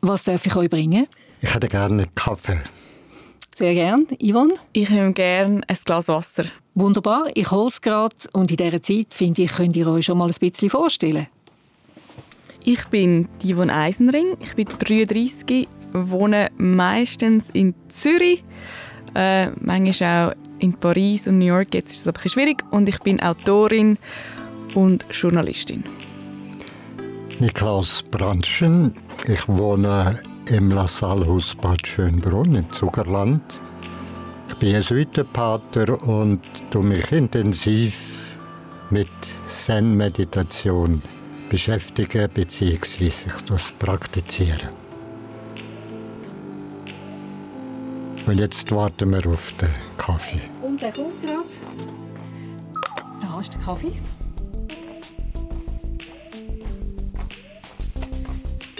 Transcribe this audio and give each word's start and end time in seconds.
Was 0.00 0.22
darf 0.22 0.46
ich 0.46 0.54
euch 0.54 0.70
bringen? 0.70 1.08
Ich 1.40 1.52
hätte 1.52 1.68
gerne 1.68 2.02
einen 2.02 2.14
Kaffee. 2.14 2.60
Sehr 3.56 3.74
gern. 3.74 4.06
Yvonne? 4.20 4.54
Ich 4.72 4.88
nehme 4.90 5.12
gerne 5.12 5.62
ein 5.66 5.76
Glas 5.84 6.06
Wasser. 6.06 6.44
Wunderbar. 6.76 7.24
Ich 7.34 7.50
hole 7.50 7.66
es 7.66 7.80
gerade. 7.80 8.14
Und 8.32 8.52
in 8.52 8.56
dieser 8.56 8.80
Zeit, 8.80 9.12
finde 9.12 9.42
ich, 9.42 9.50
könnt 9.50 9.74
ihr 9.74 9.88
euch 9.88 10.04
schon 10.04 10.18
mal 10.18 10.28
ein 10.28 10.34
bisschen 10.38 10.70
vorstellen. 10.70 11.26
Ich 12.62 12.84
bin 12.86 13.28
Yvonne 13.42 13.74
Eisenring. 13.74 14.36
Ich 14.40 14.54
bin 14.54 14.68
33, 14.68 15.66
wohne 15.92 16.52
meistens 16.56 17.50
in 17.50 17.74
Zürich. 17.88 18.44
Äh, 19.16 19.50
manchmal 19.60 20.30
auch 20.30 20.34
in 20.60 20.74
Paris 20.74 21.26
und 21.26 21.38
New 21.38 21.46
York. 21.46 21.74
Jetzt 21.74 21.90
ist 21.90 22.00
es 22.02 22.06
aber 22.06 22.20
ein 22.20 22.22
bisschen 22.22 22.40
schwierig. 22.40 22.64
Und 22.70 22.88
ich 22.88 23.00
bin 23.00 23.20
Autorin 23.20 23.98
und 24.76 25.06
Journalistin. 25.10 25.82
Niklaus 27.40 28.02
Brandschen. 28.02 28.96
Ich 29.28 29.46
wohne 29.46 30.18
im 30.46 30.70
LaSalle-Haus 30.70 31.54
Bad 31.54 31.86
Schönbrunn 31.86 32.56
im 32.56 32.72
Zuckerland. 32.72 33.42
Ich 34.48 34.56
bin 34.56 34.70
Jesuitenpater 34.70 36.02
und 36.02 36.40
tue 36.72 36.82
mich 36.82 37.12
intensiv 37.12 37.94
mit 38.90 39.08
Zen-Meditation 39.54 41.00
beschäftigen 41.48 42.28
bzw. 42.34 43.04
ich 43.06 43.78
praktizieren. 43.78 44.70
Und 48.26 48.38
jetzt 48.38 48.68
warten 48.72 49.10
wir 49.10 49.24
auf 49.30 49.52
den 49.60 49.70
Kaffee. 49.96 50.42
Und 50.60 50.82
der 50.82 50.90
kommt 50.90 51.22
gerade. 51.22 51.44
Da 53.20 53.40
ist 53.40 53.52
der 53.52 53.60
Kaffee. 53.60 53.92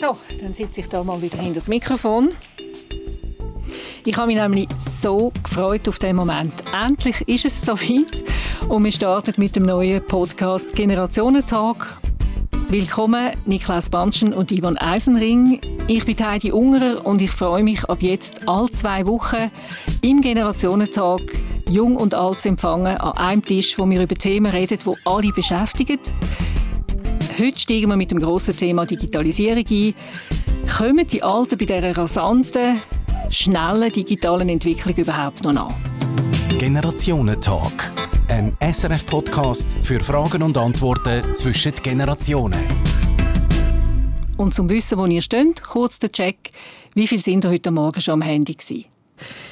So, 0.00 0.16
dann 0.40 0.54
sitze 0.54 0.80
ich 0.80 0.88
da 0.88 1.02
mal 1.02 1.20
wieder 1.20 1.38
hinter 1.38 1.54
das 1.58 1.66
Mikrofon. 1.66 2.30
Ich 4.04 4.16
habe 4.16 4.28
mich 4.28 4.36
nämlich 4.36 4.68
so 4.78 5.32
gefreut 5.42 5.88
auf 5.88 5.98
den 5.98 6.14
Moment. 6.14 6.52
Endlich 6.72 7.20
ist 7.26 7.46
es 7.46 7.60
soweit 7.62 8.22
und 8.68 8.84
wir 8.84 8.92
starten 8.92 9.34
mit 9.38 9.56
dem 9.56 9.64
neuen 9.64 10.00
Podcast 10.06 10.72
Generationentag. 10.76 11.98
Willkommen 12.68 13.32
Niklas 13.44 13.88
Banschen 13.88 14.32
und 14.32 14.52
Ivan 14.52 14.78
Eisenring. 14.78 15.60
Ich 15.88 16.04
bin 16.04 16.16
Heidi 16.24 16.52
Ungerer 16.52 17.04
und 17.04 17.20
ich 17.20 17.32
freue 17.32 17.64
mich 17.64 17.84
ab 17.86 17.98
jetzt 18.00 18.46
alle 18.46 18.70
zwei 18.70 19.04
Wochen 19.08 19.50
im 20.02 20.20
Generationentag 20.20 21.22
Jung 21.70 21.96
und 21.96 22.14
Alt 22.14 22.42
zu 22.42 22.50
empfangen 22.50 22.98
an 22.98 23.16
einem 23.18 23.44
Tisch, 23.44 23.76
wo 23.76 23.90
wir 23.90 24.00
über 24.00 24.14
Themen 24.14 24.52
reden, 24.52 24.78
die 24.84 24.92
alle 25.04 25.32
beschäftigen. 25.32 25.98
Heute 27.38 27.60
steigen 27.60 27.88
wir 27.88 27.96
mit 27.96 28.10
dem 28.10 28.18
grossen 28.18 28.56
Thema 28.56 28.84
Digitalisierung 28.84 29.64
ein. 29.70 29.94
Kommen 30.76 31.06
die 31.06 31.22
Alten 31.22 31.56
bei 31.56 31.66
dieser 31.66 31.96
rasanten, 31.96 32.80
schnellen 33.30 33.92
digitalen 33.92 34.48
Entwicklung 34.48 34.96
überhaupt 34.96 35.44
noch 35.44 35.52
nach? 35.52 35.74
Generationentalk. 36.58 37.92
Ein 38.26 38.56
SRF-Podcast 38.60 39.68
für 39.84 40.00
Fragen 40.00 40.42
und 40.42 40.58
Antworten 40.58 41.22
zwischen 41.36 41.74
Generationen. 41.80 42.66
Und 44.36 44.52
zum 44.52 44.68
Wissen, 44.68 44.98
wo 44.98 45.06
ihr 45.06 45.22
steht, 45.22 45.62
kurz 45.62 46.00
der 46.00 46.10
Check. 46.10 46.50
Wie 46.94 47.06
viel 47.06 47.22
sind 47.22 47.44
ihr 47.44 47.50
heute 47.50 47.70
Morgen 47.70 48.00
schon 48.00 48.14
am 48.14 48.22
Handy 48.22 48.54
gewesen? 48.54 48.86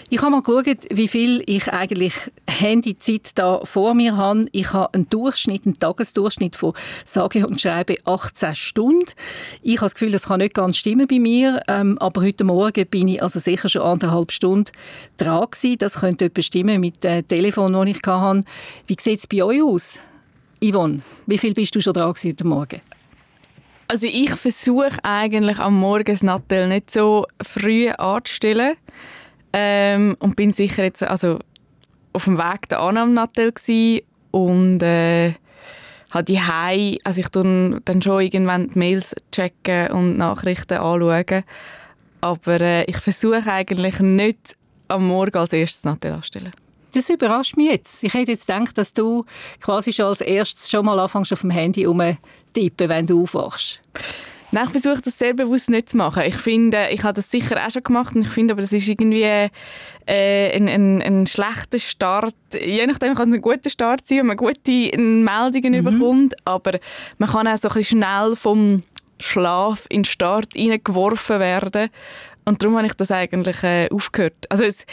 Ich 0.08 0.22
habe 0.22 0.30
mal 0.30 0.42
geschaut, 0.42 0.86
wie 0.90 1.08
viel 1.08 1.42
ich 1.46 1.72
eigentlich 1.72 2.14
Handyzeit 2.48 3.30
da 3.34 3.60
vor 3.64 3.94
mir 3.94 4.16
habe. 4.16 4.44
Ich 4.52 4.72
habe 4.72 4.94
einen 4.94 5.08
Durchschnitt, 5.08 5.66
einen 5.66 5.74
Tagesdurchschnitt 5.80 6.54
von 6.54 6.74
sage 7.04 7.44
und 7.44 7.60
schreibe 7.60 7.96
18 8.04 8.54
Stunden. 8.54 9.06
Ich 9.62 9.78
habe 9.78 9.86
das 9.86 9.94
Gefühl, 9.94 10.12
das 10.12 10.26
kann 10.26 10.38
nicht 10.38 10.54
ganz 10.54 10.76
stimmen 10.76 11.08
bei 11.08 11.18
mir, 11.18 11.60
ähm, 11.66 11.98
aber 11.98 12.22
heute 12.22 12.44
Morgen 12.44 12.86
bin 12.86 13.08
ich 13.08 13.20
also 13.20 13.40
sicher 13.40 13.68
schon 13.68 13.82
anderthalb 13.82 14.30
Stunden 14.30 14.70
dran 15.16 15.48
gewesen. 15.50 15.78
Das 15.78 15.94
könnte 15.94 16.30
bestimmen 16.30 16.80
mit 16.80 17.02
dem 17.02 17.26
Telefon, 17.26 17.72
das 17.72 17.86
ich 17.88 18.00
hatte. 18.06 18.42
Wie 18.86 18.96
sieht 19.00 19.18
es 19.18 19.26
bei 19.26 19.42
euch 19.42 19.62
aus? 19.62 19.98
Yvonne, 20.62 21.00
wie 21.26 21.38
viel 21.38 21.52
bist 21.52 21.74
du 21.74 21.80
schon 21.80 21.94
dran 21.94 22.14
heute 22.22 22.46
Morgen? 22.46 22.80
Also 23.88 24.06
ich 24.06 24.30
versuche 24.30 24.98
eigentlich 25.02 25.58
am 25.58 25.80
Morgen 25.80 26.04
das 26.04 26.22
Nattel 26.22 26.68
nicht 26.68 26.92
so 26.92 27.26
früh 27.42 27.88
anzustellen. 27.88 28.76
Ähm, 29.58 30.16
und 30.18 30.36
bin 30.36 30.52
sicher 30.52 30.84
jetzt 30.84 31.02
also 31.02 31.38
auf 32.12 32.24
dem 32.24 32.36
Weg 32.36 32.68
der 32.68 32.80
am 32.80 33.14
Nattel 33.14 33.54
und 34.30 34.82
äh, 34.82 35.32
habe 36.10 36.24
die 36.24 36.38
Hei, 36.38 36.98
also 37.04 37.20
ich 37.20 37.28
tue 37.28 37.80
dann 37.82 38.02
schon 38.02 38.20
irgendwann 38.20 38.68
die 38.68 38.78
Mails 38.78 39.16
checken 39.32 39.92
und 39.92 40.18
Nachrichten 40.18 40.76
anschauen, 40.76 41.44
aber 42.20 42.60
äh, 42.60 42.84
ich 42.84 42.98
versuche 42.98 43.50
eigentlich 43.50 43.98
nicht 44.00 44.58
am 44.88 45.08
Morgen 45.08 45.38
als 45.38 45.54
erstes 45.54 45.84
Nattel 45.84 46.12
anstellen. 46.12 46.52
Das 46.92 47.08
überrascht 47.08 47.56
mich 47.56 47.70
jetzt. 47.70 48.04
Ich 48.04 48.12
hätte 48.12 48.32
jetzt 48.32 48.46
gedacht, 48.46 48.76
dass 48.76 48.92
du 48.92 49.24
quasi 49.62 49.90
schon 49.90 50.06
als 50.06 50.20
erstes 50.20 50.70
schon 50.70 50.84
mal 50.84 50.98
anfängst 51.00 51.32
auf 51.32 51.40
dem 51.40 51.50
Handy 51.50 51.86
tippen, 52.52 52.88
wenn 52.90 53.06
du 53.06 53.22
aufwachst. 53.22 53.80
Nein, 54.52 54.64
ich 54.66 54.70
versuche 54.70 55.02
das 55.02 55.18
sehr 55.18 55.34
bewusst 55.34 55.70
nicht 55.70 55.90
zu 55.90 55.96
machen. 55.96 56.22
Ich 56.24 56.36
finde, 56.36 56.88
ich 56.90 57.02
habe 57.02 57.14
das 57.14 57.30
sicher 57.30 57.64
auch 57.64 57.70
schon 57.70 57.82
gemacht 57.82 58.14
und 58.14 58.22
ich 58.22 58.28
finde, 58.28 58.52
aber 58.52 58.60
das 58.62 58.72
ist 58.72 58.88
irgendwie 58.88 59.22
äh, 59.22 59.50
ein, 60.06 60.68
ein, 60.68 61.02
ein 61.02 61.26
schlechter 61.26 61.78
Start. 61.78 62.34
Je 62.52 62.86
nachdem 62.86 63.14
kann 63.14 63.30
es 63.30 63.34
ein 63.34 63.42
guter 63.42 63.70
Start 63.70 64.06
sein, 64.06 64.18
wenn 64.18 64.26
man 64.26 64.36
gute 64.36 64.96
Meldungen 64.98 65.84
mhm. 65.84 65.84
bekommt, 65.84 66.34
aber 66.44 66.78
man 67.18 67.30
kann 67.30 67.48
auch 67.48 67.58
so 67.58 67.68
ein 67.68 67.74
bisschen 67.74 68.02
schnell 68.02 68.36
vom 68.36 68.82
Schlaf 69.18 69.86
in 69.88 70.02
den 70.02 70.04
Start 70.04 70.52
hineingeworfen 70.54 71.40
werden 71.40 71.90
und 72.46 72.62
darum 72.62 72.76
habe 72.76 72.86
ich 72.86 72.94
das 72.94 73.10
eigentlich 73.10 73.62
äh, 73.64 73.88
aufgehört. 73.90 74.46
Also 74.48 74.62
es, 74.62 74.86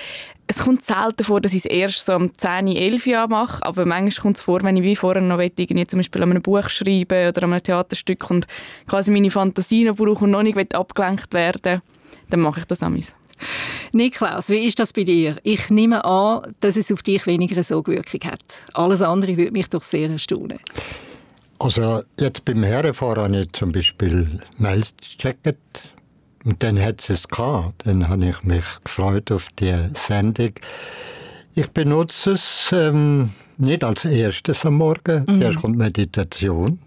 es 0.47 0.59
kommt 0.59 0.81
selten 0.81 1.23
vor, 1.23 1.41
dass 1.41 1.53
ich 1.53 1.59
es 1.59 1.65
erst 1.65 2.05
so 2.05 2.15
um 2.15 2.33
10, 2.33 2.67
11 2.67 3.07
Jahre 3.07 3.29
mache, 3.29 3.65
aber 3.65 3.85
manchmal 3.85 4.21
kommt 4.21 4.37
es 4.37 4.41
vor, 4.41 4.61
wenn 4.63 4.77
ich 4.77 4.83
wie 4.83 4.95
vorher 4.95 5.21
noch 5.21 5.37
will, 5.37 5.51
irgendwie 5.55 5.87
zum 5.87 5.99
Beispiel 5.99 6.21
an 6.21 6.31
einem 6.31 6.41
Buch 6.41 6.69
schreiben 6.69 7.29
oder 7.29 7.43
an 7.43 7.53
einem 7.53 7.63
Theaterstück 7.63 8.29
und 8.29 8.47
quasi 8.87 9.11
meine 9.11 9.31
Fantasie 9.31 9.85
noch 9.85 9.95
brauche 9.95 10.25
und 10.25 10.31
noch 10.31 10.43
nicht 10.43 10.75
abgelenkt 10.75 11.33
werden 11.33 11.81
dann 12.29 12.39
mache 12.39 12.61
ich 12.61 12.65
das 12.65 12.81
amigs. 12.81 13.13
Niklaus, 13.91 14.49
wie 14.49 14.65
ist 14.65 14.79
das 14.79 14.93
bei 14.93 15.03
dir? 15.03 15.35
Ich 15.43 15.69
nehme 15.69 16.03
an, 16.03 16.53
dass 16.61 16.77
es 16.77 16.91
auf 16.91 17.03
dich 17.03 17.27
weniger 17.27 17.55
eine 17.55 17.63
Sogwirkung 17.63 18.21
hat. 18.25 18.63
Alles 18.73 19.01
andere 19.01 19.37
würde 19.37 19.51
mich 19.51 19.69
doch 19.69 19.83
sehr 19.83 20.09
erstaunen. 20.09 20.59
Also 21.59 22.01
jetzt 22.19 22.43
beim 22.45 22.63
Herrenfahren 22.63 23.23
habe 23.23 23.43
ich 23.43 23.51
zum 23.53 23.71
Beispiel 23.71 24.41
Mails 24.57 24.93
gecheckt, 24.99 25.55
und 26.45 26.61
dann 26.61 26.81
hat 26.81 27.09
es 27.09 27.27
gehabt. 27.27 27.85
Dann 27.85 28.07
habe 28.07 28.25
ich 28.25 28.43
mich 28.43 28.65
gefreut 28.83 29.31
auf 29.31 29.47
die 29.59 29.75
Sendung. 29.95 30.51
Ich 31.55 31.69
benutze 31.71 32.31
es 32.31 32.69
ähm, 32.71 33.31
nicht 33.57 33.83
als 33.83 34.05
erstes 34.05 34.65
am 34.65 34.77
Morgen. 34.77 35.25
Mhm. 35.27 35.41
Zuerst 35.41 35.59
kommt 35.59 35.77
Meditation. 35.77 36.79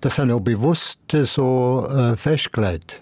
Das 0.00 0.18
habe 0.18 0.28
ich 0.28 0.34
auch 0.34 0.40
bewusst 0.40 0.98
so 1.10 1.86
äh, 1.90 2.16
festgelegt. 2.16 3.00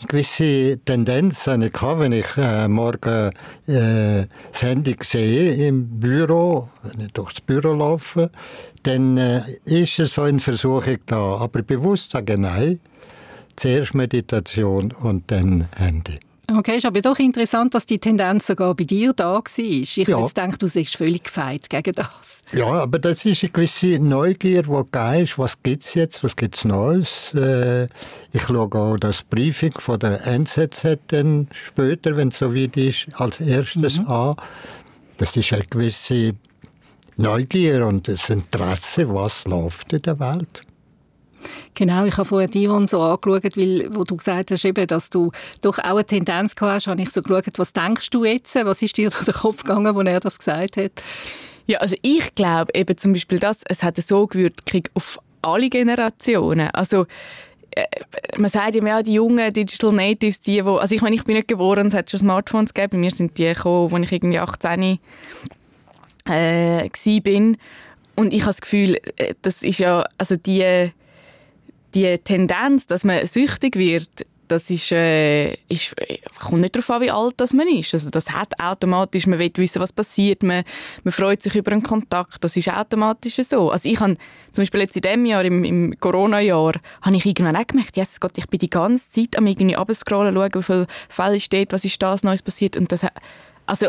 Eine 0.00 0.08
gewisse 0.08 0.78
Tendenz 0.84 1.46
habe 1.46 1.66
ich 1.66 1.72
gehabt, 1.72 2.00
wenn 2.00 2.12
ich 2.12 2.36
äh, 2.36 2.68
morgen 2.68 3.30
äh, 3.66 4.26
Sendung 4.52 4.96
sehe 5.02 5.68
im 5.68 6.00
Büro, 6.00 6.68
wenn 6.82 7.06
ich 7.06 7.12
durchs 7.12 7.40
Büro 7.40 7.72
laufe, 7.74 8.30
dann 8.82 9.18
äh, 9.18 9.42
ist 9.64 9.98
es 9.98 10.14
so 10.14 10.22
eine 10.22 10.40
Versuchung 10.40 10.98
da. 11.06 11.36
Aber 11.36 11.62
bewusst 11.62 12.12
sage 12.12 12.32
ich 12.32 12.38
nein 12.38 12.80
Zuerst 13.60 13.92
Meditation 13.92 14.90
und 15.02 15.30
dann 15.30 15.68
Handy. 15.76 16.18
Okay, 16.50 16.78
ist 16.78 16.86
aber 16.86 17.02
doch 17.02 17.18
interessant, 17.18 17.74
dass 17.74 17.84
die 17.84 17.98
Tendenz 17.98 18.46
sogar 18.46 18.74
bei 18.74 18.84
dir 18.84 19.12
da 19.12 19.34
war. 19.34 19.42
Ich 19.58 19.96
ja. 19.96 20.18
jetzt 20.18 20.34
denke, 20.34 20.56
du 20.56 20.66
seist 20.66 20.96
völlig 20.96 21.24
gefeit 21.24 21.68
gegen 21.68 21.92
das. 21.92 22.42
Ja, 22.54 22.68
aber 22.68 22.98
das 22.98 23.26
ist 23.26 23.44
eine 23.44 23.52
gewisse 23.52 23.98
Neugier, 23.98 24.62
die 24.62 24.82
da 24.90 25.14
ist. 25.14 25.38
Was 25.38 25.62
gibt 25.62 25.84
es 25.84 25.92
jetzt? 25.92 26.24
Was 26.24 26.34
gibt 26.36 26.56
es 26.56 26.64
Neues? 26.64 27.34
Äh, 27.34 27.84
ich 28.32 28.44
schaue 28.44 28.74
auch 28.74 28.96
das 28.96 29.22
Briefing 29.24 29.74
von 29.78 30.00
der 30.00 30.26
NZZ 30.26 30.98
dann 31.08 31.46
später, 31.52 32.16
wenn 32.16 32.28
es 32.28 32.38
so 32.38 32.54
weit 32.54 32.78
ist, 32.78 33.08
als 33.20 33.40
erstes 33.40 34.00
mhm. 34.00 34.06
an. 34.08 34.36
Das 35.18 35.36
ist 35.36 35.52
eine 35.52 35.66
gewisse 35.66 36.32
Neugier 37.18 37.86
und 37.86 38.08
das 38.08 38.30
Interesse, 38.30 39.06
was 39.14 39.44
läuft 39.44 39.92
in 39.92 40.00
der 40.00 40.18
Welt. 40.18 40.62
Genau, 41.74 42.04
ich 42.04 42.16
habe 42.16 42.24
vorher 42.24 42.48
Dion 42.48 42.88
so 42.88 43.00
angeschaut, 43.00 43.56
weil 43.56 43.88
wo 43.94 44.04
du 44.04 44.16
gesagt 44.16 44.50
hast, 44.50 44.64
eben, 44.64 44.86
dass 44.86 45.10
du 45.10 45.30
doch 45.62 45.78
auch 45.78 45.84
eine 45.84 46.04
Tendenz 46.04 46.54
gehabt 46.54 46.74
hast, 46.74 46.86
habe 46.86 47.00
ich 47.00 47.10
so 47.10 47.22
geschaut, 47.22 47.58
was 47.58 47.72
denkst 47.72 48.10
du 48.10 48.24
jetzt? 48.24 48.54
Was 48.54 48.82
ist 48.82 48.96
dir 48.96 49.10
durch 49.10 49.24
den 49.24 49.34
Kopf 49.34 49.62
gegangen, 49.62 49.96
als 49.96 50.08
er 50.08 50.20
das 50.20 50.38
gesagt 50.38 50.76
hat? 50.76 50.92
Ja, 51.66 51.78
also 51.78 51.96
ich 52.02 52.34
glaube 52.34 52.72
eben 52.74 52.96
zum 52.96 53.12
Beispiel 53.12 53.38
das, 53.38 53.62
es 53.68 53.82
hat 53.82 53.96
eine 53.96 54.02
Sogwirkung 54.02 54.82
auf 54.94 55.18
alle 55.42 55.70
Generationen. 55.70 56.68
Also 56.72 57.06
äh, 57.72 57.84
man 58.36 58.50
sagt 58.50 58.74
ja, 58.74 59.02
die 59.02 59.14
jungen 59.14 59.52
Digital 59.52 59.92
Natives, 59.92 60.40
die, 60.40 60.64
wo, 60.64 60.76
also 60.76 60.94
ich 60.94 61.02
meine, 61.02 61.16
ich 61.16 61.24
bin 61.24 61.36
nicht 61.36 61.48
geboren, 61.48 61.86
es 61.86 61.94
hat 61.94 62.10
schon 62.10 62.20
Smartphones 62.20 62.74
gegeben, 62.74 63.00
mir 63.00 63.10
sind 63.10 63.38
die 63.38 63.44
gekommen, 63.44 63.94
als 63.94 64.04
ich 64.04 64.12
irgendwie 64.12 64.38
18 64.38 64.98
äh, 66.26 66.88
war. 66.88 67.56
Und 68.16 68.32
ich 68.32 68.40
habe 68.42 68.50
das 68.50 68.60
Gefühl, 68.60 68.98
äh, 69.16 69.34
das 69.42 69.62
ist 69.62 69.78
ja, 69.78 70.04
also 70.18 70.36
die 70.36 70.90
die 71.94 72.18
Tendenz, 72.18 72.86
dass 72.86 73.04
man 73.04 73.26
süchtig 73.26 73.76
wird, 73.76 74.08
das 74.50 74.68
ist, 74.68 74.90
äh, 74.90 75.54
ist, 75.68 75.94
kommt 76.40 76.62
nicht 76.62 76.74
darauf 76.74 76.90
an, 76.90 77.02
wie 77.02 77.10
alt 77.10 77.34
das 77.36 77.52
man 77.52 77.68
ist. 77.68 77.94
Also 77.94 78.10
das 78.10 78.30
hat 78.30 78.58
automatisch, 78.58 79.26
man 79.26 79.38
will 79.38 79.52
wissen, 79.54 79.80
was 79.80 79.92
passiert, 79.92 80.42
man, 80.42 80.64
man 81.04 81.12
freut 81.12 81.42
sich 81.42 81.54
über 81.54 81.70
einen 81.72 81.82
Kontakt, 81.82 82.42
das 82.42 82.56
ist 82.56 82.68
automatisch 82.68 83.36
so. 83.36 83.70
Also 83.70 83.88
ich 83.88 84.00
habe 84.00 84.16
zum 84.52 84.62
Beispiel 84.62 84.80
jetzt 84.80 84.96
in 84.96 85.02
diesem 85.02 85.24
Jahr, 85.24 85.44
im, 85.44 85.64
im 85.64 86.00
Corona-Jahr, 86.00 86.80
habe 87.02 87.16
ich 87.16 87.26
irgendwann 87.26 87.56
auch 87.56 87.66
gemerkt, 87.66 87.96
yes, 87.96 88.18
Gott, 88.18 88.36
ich 88.38 88.48
bin 88.48 88.58
die 88.58 88.70
ganze 88.70 89.10
Zeit 89.10 89.38
am 89.38 89.46
irgendwie 89.46 89.76
abscrollen, 89.76 90.34
schauen, 90.34 90.50
wie 90.54 90.62
viele 90.62 90.86
Fälle 91.08 91.40
steht, 91.40 91.72
was 91.72 91.84
ist 91.84 92.02
das 92.02 92.24
Neues 92.24 92.42
passiert 92.42 92.76
und 92.76 92.90
das, 92.90 93.06
also 93.66 93.88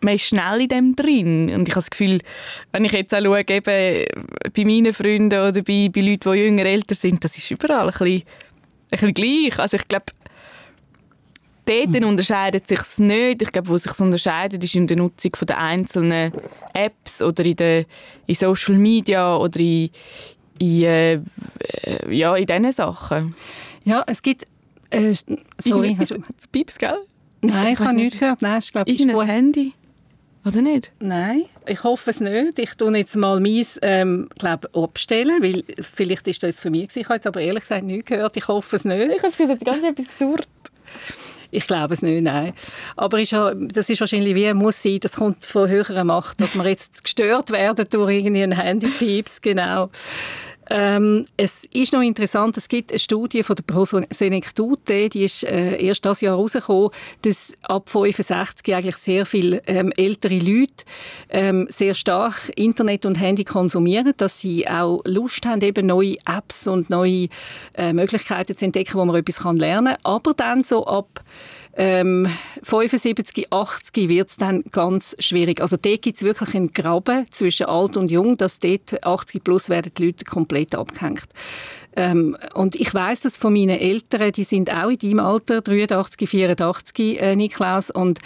man 0.00 0.14
ist 0.14 0.26
schnell 0.26 0.62
in 0.62 0.68
dem 0.68 0.96
drin. 0.96 1.50
Und 1.54 1.68
ich 1.68 1.74
habe 1.74 1.80
das 1.80 1.90
Gefühl, 1.90 2.20
wenn 2.72 2.84
ich 2.84 2.92
jetzt 2.92 3.14
auch 3.14 3.22
schaue, 3.22 3.44
eben 3.48 4.06
bei 4.54 4.64
meinen 4.64 4.92
Freunden 4.92 5.38
oder 5.38 5.62
bei, 5.62 5.90
bei 5.92 6.00
Leuten, 6.00 6.32
die 6.32 6.38
jünger, 6.38 6.64
älter 6.64 6.94
sind, 6.94 7.22
das 7.24 7.36
ist 7.36 7.50
überall 7.50 7.86
ein 7.86 7.92
bisschen, 7.92 8.06
ein 8.14 8.22
bisschen 8.90 9.14
gleich. 9.14 9.58
Also 9.58 9.76
ich 9.76 9.88
glaube, 9.88 10.06
dort 11.66 11.96
hm. 11.96 12.04
unterscheidet 12.04 12.66
sich 12.66 12.80
es 12.80 12.98
nicht. 12.98 13.42
Ich 13.42 13.52
glaube, 13.52 13.68
wo 13.68 13.76
sich 13.76 13.98
unterscheidet, 14.00 14.62
ist 14.64 14.74
in 14.74 14.86
der 14.86 14.96
Nutzung 14.96 15.32
der 15.46 15.58
einzelnen 15.58 16.32
Apps 16.72 17.22
oder 17.22 17.44
in, 17.44 17.56
der, 17.56 17.84
in 18.26 18.34
Social 18.34 18.76
Media 18.76 19.36
oder 19.36 19.60
in, 19.60 19.90
in, 20.58 20.82
äh, 20.82 21.20
ja, 22.10 22.36
in 22.36 22.46
diesen 22.46 22.72
Sachen. 22.72 23.34
Ja, 23.84 24.04
es 24.06 24.22
gibt... 24.22 24.44
Äh, 24.90 25.14
sorry. 25.58 25.96
Hast 25.98 26.10
du 26.10 26.20
Pieps, 26.50 26.76
gell? 26.78 26.98
Nein, 27.42 27.68
ich, 27.68 27.72
ich 27.74 27.80
habe 27.80 27.94
nichts 27.94 28.18
gehört. 28.18 28.42
Nein, 28.42 28.58
ich 28.58 28.72
glaube, 28.72 28.90
Irgendein 28.90 29.26
Handy. 29.26 29.72
Oder 30.44 30.62
nicht? 30.62 30.90
Nein, 31.00 31.44
ich 31.66 31.84
hoffe 31.84 32.10
es 32.10 32.20
nicht. 32.20 32.58
Ich 32.58 32.74
tue 32.74 32.96
jetzt 32.96 33.14
mal 33.16 33.40
meins 33.40 33.78
ähm, 33.82 34.28
glaub, 34.38 34.74
abstellen, 34.74 35.42
weil 35.42 35.64
vielleicht 35.80 36.26
ist 36.28 36.42
das 36.42 36.60
für 36.60 36.70
mich 36.70 36.88
gewesen. 36.88 37.00
Ich 37.00 37.06
habe 37.06 37.16
jetzt 37.16 37.26
aber 37.26 37.40
ehrlich 37.40 37.62
gesagt 37.62 37.84
nichts 37.84 38.06
gehört. 38.06 38.36
Ich 38.36 38.48
hoffe 38.48 38.76
es 38.76 38.84
nicht. 38.84 39.10
Ich 39.10 39.22
habe 39.22 39.28
es 39.28 39.64
ganz 39.64 39.82
etwas 39.84 40.06
gesurrt. 40.06 40.48
Ich 41.50 41.66
glaube 41.66 41.94
es 41.94 42.02
nicht, 42.02 42.22
nein. 42.22 42.54
Aber 42.96 43.20
ist 43.20 43.32
ja, 43.32 43.52
das 43.54 43.90
ist 43.90 44.00
wahrscheinlich 44.00 44.34
wie 44.34 44.54
muss 44.54 44.82
sein, 44.82 45.00
das 45.00 45.16
kommt 45.16 45.44
von 45.44 45.68
höherer 45.68 46.04
Macht, 46.04 46.40
dass 46.40 46.54
wir 46.54 46.66
jetzt 46.66 47.02
gestört 47.02 47.50
werden 47.50 47.86
durch 47.90 48.14
irgendwie 48.14 48.42
ein 48.42 48.52
Handypieps, 48.52 49.42
genau. 49.42 49.90
Ähm, 50.72 51.24
es 51.36 51.64
ist 51.72 51.92
noch 51.92 52.00
interessant, 52.00 52.56
es 52.56 52.68
gibt 52.68 52.92
eine 52.92 53.00
Studie 53.00 53.42
von 53.42 53.56
der 53.56 53.64
Prosenektute, 53.64 55.08
die 55.08 55.24
ist 55.24 55.42
äh, 55.42 55.76
erst 55.84 56.04
das 56.04 56.20
Jahr 56.20 56.36
herausgekommen, 56.36 56.90
dass 57.22 57.52
ab 57.62 57.88
65 57.88 58.72
eigentlich 58.72 58.96
sehr 58.96 59.26
viele 59.26 59.62
ähm, 59.66 59.92
ältere 59.96 60.38
Leute 60.38 60.84
ähm, 61.28 61.66
sehr 61.70 61.94
stark 61.94 62.52
Internet 62.54 63.04
und 63.04 63.16
Handy 63.16 63.42
konsumieren, 63.42 64.14
dass 64.16 64.38
sie 64.38 64.68
auch 64.68 65.02
Lust 65.04 65.44
haben, 65.44 65.60
eben 65.60 65.86
neue 65.86 66.16
Apps 66.24 66.68
und 66.68 66.88
neue 66.88 67.26
äh, 67.74 67.92
Möglichkeiten 67.92 68.56
zu 68.56 68.64
entdecken, 68.64 68.94
wo 68.94 69.04
man 69.04 69.16
etwas 69.16 69.42
lernen 69.56 69.94
kann. 69.94 70.04
Aber 70.04 70.34
dann 70.34 70.62
so 70.62 70.86
ab 70.86 71.20
ähm, 71.76 72.26
75, 72.62 73.52
80 73.52 74.08
wird 74.08 74.28
es 74.28 74.36
dann 74.36 74.62
ganz 74.70 75.16
schwierig. 75.18 75.60
Also 75.60 75.76
dort 75.80 76.02
gibt 76.02 76.16
es 76.16 76.22
wirklich 76.22 76.54
einen 76.54 76.72
Graben 76.72 77.26
zwischen 77.30 77.66
alt 77.66 77.96
und 77.96 78.10
jung, 78.10 78.36
dass 78.36 78.58
dort 78.58 79.04
80 79.04 79.44
plus 79.44 79.68
werden 79.68 79.92
die 79.96 80.06
Leute 80.06 80.24
komplett 80.24 80.74
abgehängt. 80.74 81.28
Ähm, 81.96 82.36
und 82.54 82.76
ich 82.76 82.92
weiß 82.92 83.22
das 83.22 83.36
von 83.36 83.52
meinen 83.52 83.78
Eltern, 83.78 84.32
die 84.32 84.44
sind 84.44 84.72
auch 84.72 84.90
in 84.90 84.98
deinem 84.98 85.20
Alter, 85.20 85.60
83, 85.60 86.28
84, 86.28 87.20
äh, 87.20 87.36
Niklaus, 87.36 87.90
und 87.90 88.20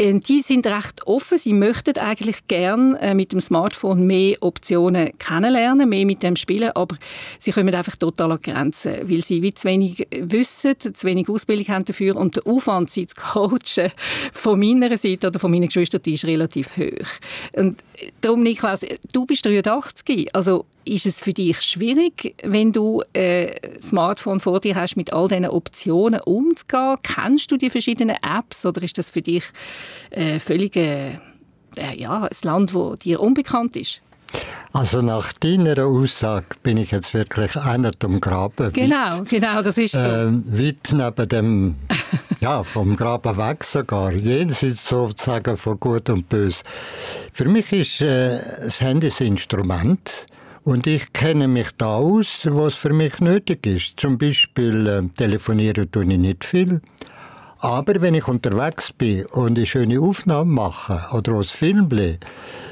die 0.00 0.42
sind 0.42 0.66
recht 0.66 1.06
offen. 1.06 1.38
Sie 1.38 1.52
möchten 1.52 1.96
eigentlich 1.98 2.46
gern 2.46 2.94
äh, 2.96 3.14
mit 3.14 3.32
dem 3.32 3.40
Smartphone 3.40 4.06
mehr 4.06 4.36
Optionen 4.40 5.16
kennenlernen, 5.18 5.88
mehr 5.88 6.06
mit 6.06 6.22
dem 6.22 6.36
spielen, 6.36 6.70
aber 6.74 6.96
sie 7.40 7.50
kommen 7.50 7.74
einfach 7.74 7.96
total 7.96 8.32
an 8.32 8.40
Grenzen, 8.40 8.94
weil 9.08 9.24
sie 9.24 9.42
wie 9.42 9.52
zu 9.52 9.66
wenig 9.66 10.06
wissen, 10.10 10.78
zu 10.78 11.06
wenig 11.06 11.28
Ausbildung 11.28 11.68
haben 11.68 11.84
dafür 11.84 12.16
und 12.16 12.36
der 12.36 12.46
Aufwand, 12.46 12.90
sie 12.90 13.06
zu 13.06 13.16
coachen, 13.16 13.90
von 14.32 14.60
meiner 14.60 14.96
Seite 14.96 15.26
oder 15.26 15.40
von 15.40 15.50
meinen 15.50 15.66
Geschwistern, 15.66 16.00
ist 16.04 16.24
relativ 16.24 16.76
hoch. 16.76 17.08
Und 17.54 17.80
äh, 17.96 18.12
darum, 18.20 18.42
Niklas, 18.42 18.86
du 19.12 19.26
bist 19.26 19.44
83, 19.44 20.34
also 20.34 20.64
ist 20.84 21.06
es 21.06 21.20
für 21.20 21.32
dich 21.32 21.60
schwierig, 21.60 22.34
wenn 22.42 22.72
du 22.72 23.02
ein 23.14 23.52
Smartphone 23.80 24.40
vor 24.40 24.60
dir 24.60 24.74
hast, 24.74 24.96
mit 24.96 25.12
all 25.12 25.28
diesen 25.28 25.48
Optionen 25.48 26.20
umzugehen? 26.20 26.96
Kennst 27.02 27.50
du 27.50 27.56
die 27.56 27.68
verschiedenen 27.68 28.16
Apps 28.22 28.64
oder 28.64 28.82
ist 28.82 28.96
das 28.96 29.10
für 29.10 29.22
dich 29.22 29.44
äh, 30.10 30.38
völlig 30.38 30.76
äh, 30.76 31.18
ja, 31.96 32.22
ein 32.24 32.36
Land, 32.42 32.74
das 32.74 32.98
dir 33.00 33.20
unbekannt 33.20 33.76
ist? 33.76 34.02
Also 34.72 35.00
nach 35.00 35.32
deiner 35.32 35.86
Aussage 35.86 36.46
bin 36.62 36.76
ich 36.76 36.90
jetzt 36.90 37.14
wirklich 37.14 37.56
einer 37.56 37.90
am 38.04 38.20
Graben. 38.20 38.72
Genau, 38.72 39.20
weit, 39.20 39.28
genau, 39.28 39.62
das 39.62 39.78
ist 39.78 39.92
so. 39.92 39.98
Äh, 39.98 40.30
weit 40.44 40.92
neben 40.92 41.28
dem, 41.28 41.74
ja, 42.40 42.62
vom 42.62 42.94
Graben 42.96 43.36
weg 43.38 43.64
sogar, 43.64 44.12
jenseits 44.12 44.86
sozusagen 44.86 45.56
von 45.56 45.80
Gut 45.80 46.10
und 46.10 46.28
Böse. 46.28 46.62
Für 47.32 47.48
mich 47.48 47.72
ist 47.72 48.02
äh, 48.02 48.38
das 48.62 48.80
Handy 48.80 49.10
ein 49.18 49.26
Instrument 49.28 50.26
und 50.64 50.86
ich 50.86 51.14
kenne 51.14 51.48
mich 51.48 51.68
da 51.78 51.96
aus, 51.96 52.46
was 52.50 52.74
für 52.74 52.92
mich 52.92 53.20
nötig 53.20 53.66
ist. 53.66 53.98
Zum 53.98 54.18
Beispiel 54.18 54.86
äh, 54.86 55.02
telefonieren 55.16 55.90
tue 55.90 56.02
ich 56.02 56.18
nicht 56.18 56.44
viel. 56.44 56.82
Aber 57.60 58.00
wenn 58.00 58.14
ich 58.14 58.28
unterwegs 58.28 58.92
bin 58.92 59.26
und 59.26 59.56
eine 59.56 59.66
schöne 59.66 60.00
Aufnahme 60.00 60.52
mache 60.52 61.04
oder 61.12 61.32
aus 61.32 61.50
Film 61.50 61.88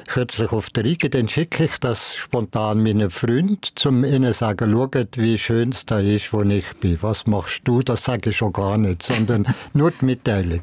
kürzlich 0.06 0.52
auf 0.52 0.70
der 0.70 0.84
Riege, 0.84 1.10
dann 1.10 1.26
schicke 1.26 1.64
ich 1.64 1.78
das 1.78 2.14
spontan 2.14 2.84
meinen 2.84 3.10
Freunden, 3.10 3.58
um 3.84 4.04
ihnen 4.04 4.32
zu 4.32 4.38
sagen, 4.38 4.72
schaut, 4.72 5.16
wie 5.16 5.38
schön 5.38 5.70
es 5.70 5.86
da 5.86 5.98
ist, 5.98 6.32
wo 6.32 6.42
ich 6.42 6.64
bin. 6.78 6.98
Was 7.00 7.26
machst 7.26 7.62
du? 7.64 7.82
Das 7.82 8.04
sage 8.04 8.30
ich 8.30 8.36
schon 8.36 8.52
gar 8.52 8.78
nicht, 8.78 9.02
sondern 9.02 9.46
nur 9.74 9.90
die 9.90 10.04
Mitteilung. 10.04 10.60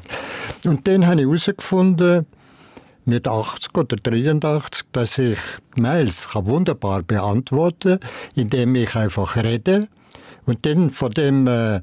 Und 0.64 0.88
dann 0.88 1.06
habe 1.06 1.20
ich 1.20 1.26
herausgefunden, 1.26 2.24
mit 3.04 3.28
80 3.28 3.74
oder 3.76 3.96
83, 3.96 4.86
dass 4.92 5.18
ich 5.18 5.38
Mails 5.76 6.26
kann 6.30 6.46
wunderbar 6.46 7.02
beantworten 7.02 8.00
kann, 8.00 8.10
indem 8.34 8.74
ich 8.76 8.94
einfach 8.94 9.36
rede. 9.36 9.88
Und 10.46 10.64
dann 10.64 10.88
von 10.88 11.12
dem 11.12 11.46
äh, 11.46 11.82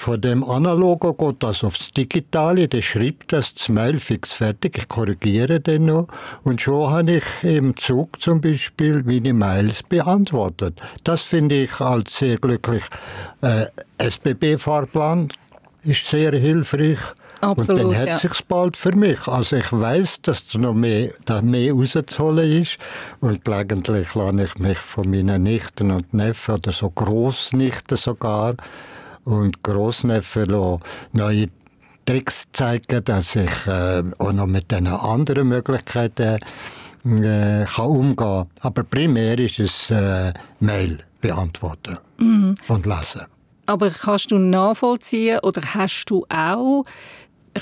von 0.00 0.18
dem 0.18 0.42
Analogen 0.42 1.14
geht 1.18 1.42
das 1.42 1.62
aufs 1.62 1.90
Digitale, 1.92 2.68
der 2.68 2.80
schreibt 2.80 3.34
das 3.34 3.68
Mail 3.68 4.00
fix 4.00 4.32
fertig, 4.32 4.78
ich 4.78 4.88
korrigiere 4.88 5.60
den 5.60 5.84
noch 5.84 6.08
und 6.42 6.62
schon 6.62 6.90
habe 6.90 7.16
ich 7.16 7.24
im 7.42 7.76
Zug 7.76 8.18
zum 8.18 8.40
Beispiel 8.40 9.02
meine 9.04 9.34
Mails 9.34 9.82
beantwortet. 9.82 10.80
Das 11.04 11.20
finde 11.20 11.64
ich 11.64 11.80
als 11.80 12.16
sehr 12.16 12.38
glücklich. 12.38 12.82
Äh, 13.42 13.66
SBB-Fahrplan 13.98 15.28
ist 15.82 16.06
sehr 16.08 16.32
hilfreich. 16.32 16.98
Absolut, 17.42 17.84
und 17.84 17.92
dann 17.92 18.00
hat 18.00 18.08
ja. 18.08 18.18
sich's 18.18 18.42
bald 18.42 18.78
für 18.78 18.96
mich. 18.96 19.28
Also 19.28 19.56
ich 19.56 19.70
weiß, 19.70 20.22
dass 20.22 20.48
da 20.48 20.58
noch 20.58 20.74
mehr, 20.74 21.10
da 21.26 21.42
mehr 21.42 21.74
rauszuholen 21.74 22.62
ist 22.62 22.78
und 23.20 23.44
gelegentlich 23.44 24.14
lasse 24.14 24.44
ich 24.44 24.58
mich 24.58 24.78
von 24.78 25.10
meinen 25.10 25.42
Nichten 25.42 25.90
und 25.90 26.14
Neffen 26.14 26.54
oder 26.54 26.72
so 26.72 26.88
Großnichten 26.88 27.98
sogar 27.98 28.54
und 29.24 29.62
Großneffe 29.62 30.46
neue 31.12 31.48
Tricks 32.06 32.44
zeigen, 32.52 33.04
dass 33.04 33.36
ich 33.36 33.66
äh, 33.66 34.02
auch 34.18 34.32
noch 34.32 34.46
mit 34.46 34.70
den 34.70 34.86
anderen 34.86 35.48
Möglichkeiten 35.48 36.38
äh, 37.04 37.64
kann 37.64 37.86
umgehen 37.86 38.16
kann. 38.16 38.46
Aber 38.60 38.82
primär 38.82 39.38
ist 39.38 39.58
es 39.58 39.90
äh, 39.90 40.32
Mail 40.60 40.98
beantworten 41.20 41.98
mhm. 42.18 42.54
und 42.68 42.86
lesen. 42.86 43.22
Aber 43.66 43.90
kannst 43.90 44.32
du 44.32 44.38
nachvollziehen 44.38 45.38
oder 45.44 45.62
hast 45.62 46.06
du 46.06 46.26
auch 46.28 46.84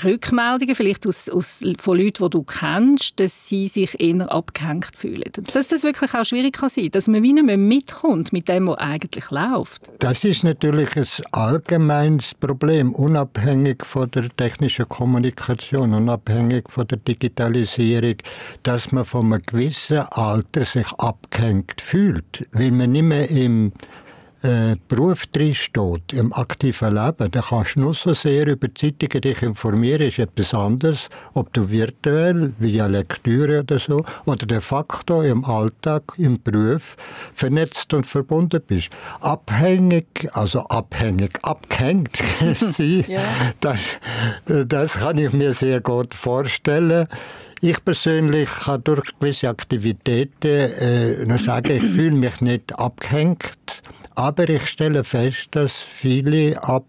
Rückmeldungen, 0.03 0.75
vielleicht 0.75 1.07
aus, 1.07 1.29
aus, 1.29 1.63
von 1.79 1.97
Leuten, 1.97 2.23
die 2.23 2.29
du 2.29 2.43
kennst, 2.43 3.19
dass 3.19 3.47
sie 3.47 3.67
sich 3.67 3.99
eher 3.99 4.31
abgehängt 4.31 4.91
fühlen. 4.95 5.31
Dass 5.53 5.67
das 5.67 5.83
wirklich 5.83 6.13
auch 6.13 6.25
schwierig 6.25 6.53
kann 6.53 6.69
sein 6.69 6.89
dass 6.91 7.07
man 7.07 7.23
wie 7.23 7.33
nicht 7.33 7.45
mehr 7.45 7.57
mitkommt 7.57 8.31
mit 8.33 8.47
dem, 8.47 8.67
was 8.67 8.77
eigentlich 8.77 9.29
läuft. 9.31 9.89
Das 9.99 10.23
ist 10.23 10.43
natürlich 10.43 10.95
ein 10.95 11.05
allgemeines 11.31 12.33
Problem, 12.35 12.93
unabhängig 12.93 13.85
von 13.85 14.09
der 14.11 14.29
technischen 14.35 14.87
Kommunikation, 14.87 15.93
unabhängig 15.93 16.65
von 16.69 16.87
der 16.87 16.97
Digitalisierung, 16.97 18.15
dass 18.63 18.91
man 18.91 19.05
von 19.05 19.31
einem 19.33 19.41
gewissen 19.41 19.99
Alter 19.99 20.65
sich 20.65 20.87
abgehängt 20.97 21.81
fühlt, 21.81 22.47
weil 22.51 22.71
man 22.71 22.91
nicht 22.91 23.03
mehr 23.03 23.29
im 23.29 23.71
äh, 24.41 24.75
Beruf 24.87 25.25
drinsteht, 25.27 26.13
im 26.13 26.33
aktiven 26.33 26.95
Leben, 26.95 27.31
dann 27.31 27.43
kannst 27.43 27.75
du 27.75 27.81
nur 27.81 27.93
so 27.93 28.13
sehr 28.13 28.47
über 28.47 28.73
Zeitungen 28.73 29.21
dich 29.21 29.41
informieren, 29.41 30.01
ist 30.01 30.19
etwas 30.19 30.53
anderes, 30.53 31.09
ob 31.33 31.51
du 31.53 31.69
virtuell, 31.69 32.53
via 32.57 32.87
Lektüre 32.87 33.59
oder 33.59 33.79
so, 33.79 34.03
oder 34.25 34.45
de 34.45 34.61
facto 34.61 35.21
im 35.21 35.43
Alltag, 35.43 36.03
im 36.17 36.41
Beruf 36.41 36.95
vernetzt 37.33 37.93
und 37.93 38.07
verbunden 38.07 38.61
bist. 38.65 38.89
Abhängig, 39.21 40.29
also 40.33 40.61
abhängig, 40.67 41.37
abgehängt 41.43 42.17
sein, 42.55 43.05
ja. 43.07 43.21
das, 43.59 43.79
das 44.45 44.93
kann 44.93 45.17
ich 45.17 45.33
mir 45.33 45.53
sehr 45.53 45.81
gut 45.81 46.15
vorstellen. 46.15 47.07
Ich 47.61 47.83
persönlich 47.83 48.47
kann 48.49 48.81
durch 48.85 49.03
gewisse 49.19 49.49
Aktivitäten 49.49 50.47
äh, 50.47 51.25
nur 51.25 51.39
sagen, 51.39 51.73
ich 51.73 51.83
fühle 51.83 52.15
mich 52.15 52.39
nicht 52.39 52.79
abgehängt 52.79 53.57
aber 54.15 54.49
ich 54.49 54.67
stelle 54.67 55.03
fest, 55.03 55.49
dass 55.51 55.79
viele 55.79 56.61
ab 56.61 56.85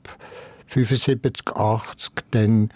75, 0.66 1.46
80 1.54 2.12
dann 2.30 2.70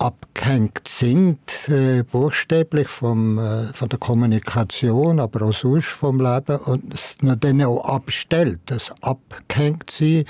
abgehängt 0.00 0.88
sind, 0.88 1.38
äh, 1.68 2.02
buchstäblich 2.02 2.88
vom, 2.88 3.38
äh, 3.38 3.72
von 3.74 3.88
der 3.90 3.98
Kommunikation, 3.98 5.20
aber 5.20 5.46
auch 5.46 5.52
sonst 5.52 5.88
vom 5.88 6.20
Leben 6.20 6.56
und 6.56 6.94
es 6.94 7.16
dann 7.20 7.62
auch 7.62 7.84
abstellt, 7.84 8.60
das 8.66 8.90
abgehängt 9.02 9.90
sie 9.90 10.24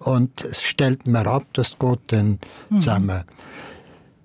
und 0.00 0.44
es 0.44 0.62
stellt 0.62 1.06
mir 1.06 1.26
ab, 1.26 1.44
das 1.52 1.78
geht 1.78 2.00
dann 2.08 2.40
mhm. 2.70 2.80
zusammen. 2.80 3.22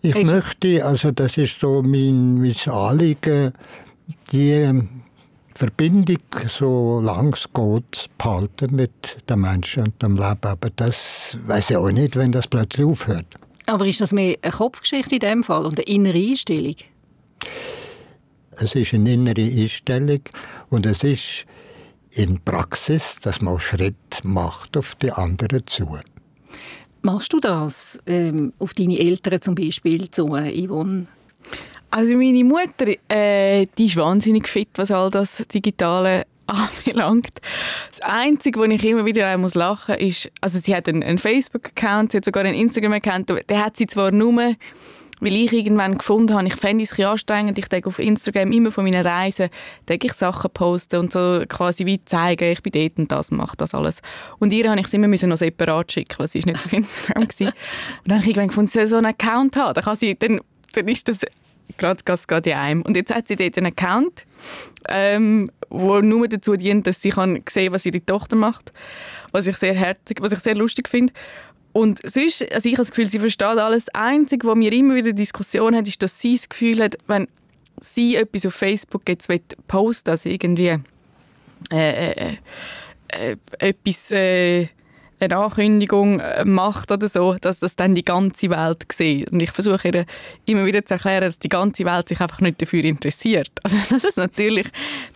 Ich 0.01 0.15
Echt? 0.15 0.25
möchte, 0.25 0.85
also 0.85 1.11
das 1.11 1.37
ist 1.37 1.59
so 1.59 1.83
mein, 1.83 2.41
mein 2.41 2.73
Anliegen, 2.73 3.53
die 4.31 4.73
Verbindung, 5.59 6.21
so 6.47 7.01
lang 7.01 7.33
es 7.33 7.43
geht, 7.53 8.09
behalten 8.17 8.77
mit 8.77 9.17
den 9.29 9.41
Menschen 9.41 9.83
und 9.83 10.01
dem 10.01 10.15
Leben. 10.15 10.39
Aber 10.41 10.69
das 10.77 11.37
weiß 11.47 11.71
ich 11.71 11.75
auch 11.75 11.91
nicht, 11.91 12.15
wenn 12.15 12.31
das 12.31 12.47
plötzlich 12.47 12.85
aufhört. 12.85 13.35
Aber 13.65 13.85
ist 13.85 13.99
das 13.99 14.13
mehr 14.13 14.37
eine 14.41 14.53
Kopfgeschichte 14.53 15.15
in 15.15 15.19
dem 15.19 15.43
Fall 15.43 15.65
und 15.65 15.77
eine 15.77 15.83
innere 15.83 16.17
Einstellung? 16.17 16.77
Es 18.51 18.73
ist 18.73 18.93
eine 18.93 19.11
innere 19.11 19.41
Einstellung 19.41 20.21
und 20.69 20.85
es 20.85 21.03
ist 21.03 21.45
in 22.11 22.39
Praxis, 22.39 23.17
dass 23.21 23.41
man 23.41 23.59
Schritt 23.59 24.23
macht 24.23 24.77
auf 24.77 24.95
die 24.95 25.11
anderen 25.11 25.67
zu. 25.67 25.99
Machst 27.01 27.33
du 27.33 27.41
das 27.41 27.99
ähm, 28.05 28.53
auf 28.59 28.73
deine 28.73 28.97
Eltern 28.97 29.41
zum 29.41 29.55
Beispiel 29.55 30.09
zu, 30.09 30.27
Yvonne? 30.27 31.07
Also 31.91 32.13
meine 32.15 32.43
Mutter, 32.43 32.93
äh, 33.09 33.65
die 33.77 33.85
ist 33.85 33.97
wahnsinnig 33.97 34.47
fit, 34.47 34.69
was 34.75 34.91
all 34.91 35.09
das 35.09 35.47
Digitale 35.47 36.25
anbelangt. 36.47 37.39
Das 37.89 38.01
Einzige, 38.01 38.59
wo 38.59 38.63
ich 38.65 38.83
immer 38.83 39.05
wieder 39.05 39.35
lachen 39.37 39.95
muss, 39.95 40.07
ist, 40.07 40.31
also 40.41 40.59
sie 40.59 40.75
hat 40.75 40.87
einen, 40.87 41.03
einen 41.03 41.17
Facebook-Account, 41.17 42.11
sie 42.11 42.17
hat 42.17 42.25
sogar 42.25 42.43
einen 42.43 42.55
Instagram-Account, 42.55 43.49
der 43.49 43.65
hat 43.65 43.77
sie 43.77 43.87
zwar 43.87 44.11
nur, 44.11 44.55
weil 45.19 45.35
ich 45.35 45.51
irgendwann 45.51 45.97
gefunden 45.97 46.33
habe, 46.33 46.47
ich 46.47 46.55
fände 46.55 46.83
es 46.83 46.97
ein 46.97 47.05
anstrengend, 47.05 47.57
ich 47.57 47.67
denke 47.67 47.89
auf 47.89 47.99
Instagram 47.99 48.51
immer 48.51 48.71
von 48.71 48.83
meinen 48.83 49.05
Reisen, 49.05 49.49
denke 49.87 50.07
ich 50.07 50.13
Sachen 50.13 50.49
posten 50.51 50.97
und 50.99 51.11
so 51.11 51.43
quasi 51.47 51.85
wie 51.85 52.03
zeigen, 52.03 52.51
ich 52.51 52.63
bin 52.63 52.71
dort 52.71 52.97
und 52.99 53.11
das 53.11 53.29
und 53.29 53.37
mache 53.37 53.57
das 53.57 53.73
alles. 53.73 54.01
Und 54.39 54.53
ihr 54.53 54.69
habe 54.69 54.79
ich 54.79 54.87
es 54.87 54.93
immer 54.93 55.07
müssen 55.07 55.29
noch 55.29 55.37
separat 55.37 55.91
schicken, 55.91 56.19
weil 56.19 56.27
sie 56.27 56.39
ist 56.39 56.45
nicht 56.45 56.63
auf 56.63 56.71
Instagram 56.71 57.23
war. 57.23 57.47
Und 57.47 57.53
dann 58.05 58.17
habe 58.17 58.21
ich 58.21 58.27
irgendwann 58.29 58.47
gefunden, 58.47 58.67
sie 58.67 58.79
soll 58.79 58.87
so 58.87 58.95
einen 58.97 59.07
Account 59.07 59.55
haben, 59.57 59.73
dann, 59.73 59.83
kann 59.83 59.97
sie, 59.97 60.17
dann, 60.17 60.39
dann 60.73 60.87
ist 60.87 61.07
das 61.09 61.21
gerade, 61.77 62.03
gerade 62.03 62.49
in 62.49 62.55
einem. 62.55 62.81
Und 62.81 62.95
jetzt 62.95 63.13
hat 63.13 63.27
sie 63.27 63.35
dort 63.35 63.57
einen 63.57 63.67
Account, 63.67 64.25
ähm, 64.87 65.51
wo 65.69 66.01
nur 66.01 66.27
dazu 66.27 66.55
dient, 66.55 66.87
dass 66.87 67.01
sie 67.01 67.09
kann 67.09 67.41
sehen 67.47 67.73
was 67.73 67.85
ihre 67.85 68.03
Tochter 68.03 68.35
macht, 68.35 68.73
was 69.31 69.47
ich 69.47 69.57
sehr 69.57 69.73
herzig, 69.73 70.21
was 70.21 70.31
ich 70.31 70.39
sehr 70.39 70.55
lustig 70.55 70.89
finde. 70.89 71.13
Und 71.71 71.99
sonst, 72.03 72.51
also 72.51 72.67
ich 72.67 72.75
habe 72.75 72.81
das 72.81 72.89
Gefühl, 72.89 73.09
sie 73.09 73.19
versteht 73.19 73.47
alles. 73.47 73.85
Das 73.85 73.95
Einzige, 73.95 74.47
was 74.47 74.55
mir 74.55 74.73
immer 74.73 74.95
wieder 74.95 75.13
Diskussion 75.13 75.75
hat, 75.75 75.87
ist, 75.87 76.01
dass 76.01 76.19
sie 76.19 76.35
das 76.35 76.49
Gefühl 76.49 76.83
hat, 76.83 76.97
wenn 77.07 77.27
sie 77.79 78.15
etwas 78.15 78.45
auf 78.45 78.55
Facebook 78.55 79.07
jetzt 79.07 79.29
posten 79.67 80.09
also 80.09 80.29
irgendwie 80.29 80.77
äh, 81.71 82.11
äh, 82.11 82.37
äh, 83.09 83.35
etwas 83.59 84.11
äh, 84.11 84.67
eine 85.19 85.37
Ankündigung 85.37 86.19
äh, 86.19 86.45
macht 86.45 86.91
oder 86.91 87.07
so, 87.07 87.35
dass 87.41 87.59
das 87.59 87.75
dann 87.75 87.95
die 87.95 88.05
ganze 88.05 88.49
Welt 88.49 88.85
sieht. 88.91 89.31
Und 89.31 89.41
ich 89.41 89.51
versuche 89.51 89.89
ihr 89.89 90.05
immer 90.45 90.65
wieder 90.65 90.85
zu 90.85 90.95
erklären, 90.95 91.21
dass 91.21 91.39
die 91.39 91.49
ganze 91.49 91.85
Welt 91.85 92.09
sich 92.09 92.19
einfach 92.19 92.41
nicht 92.41 92.61
dafür 92.61 92.83
interessiert. 92.83 93.51
Also 93.63 93.77
dass 93.89 94.03
es 94.03 94.15
natürlich 94.15 94.67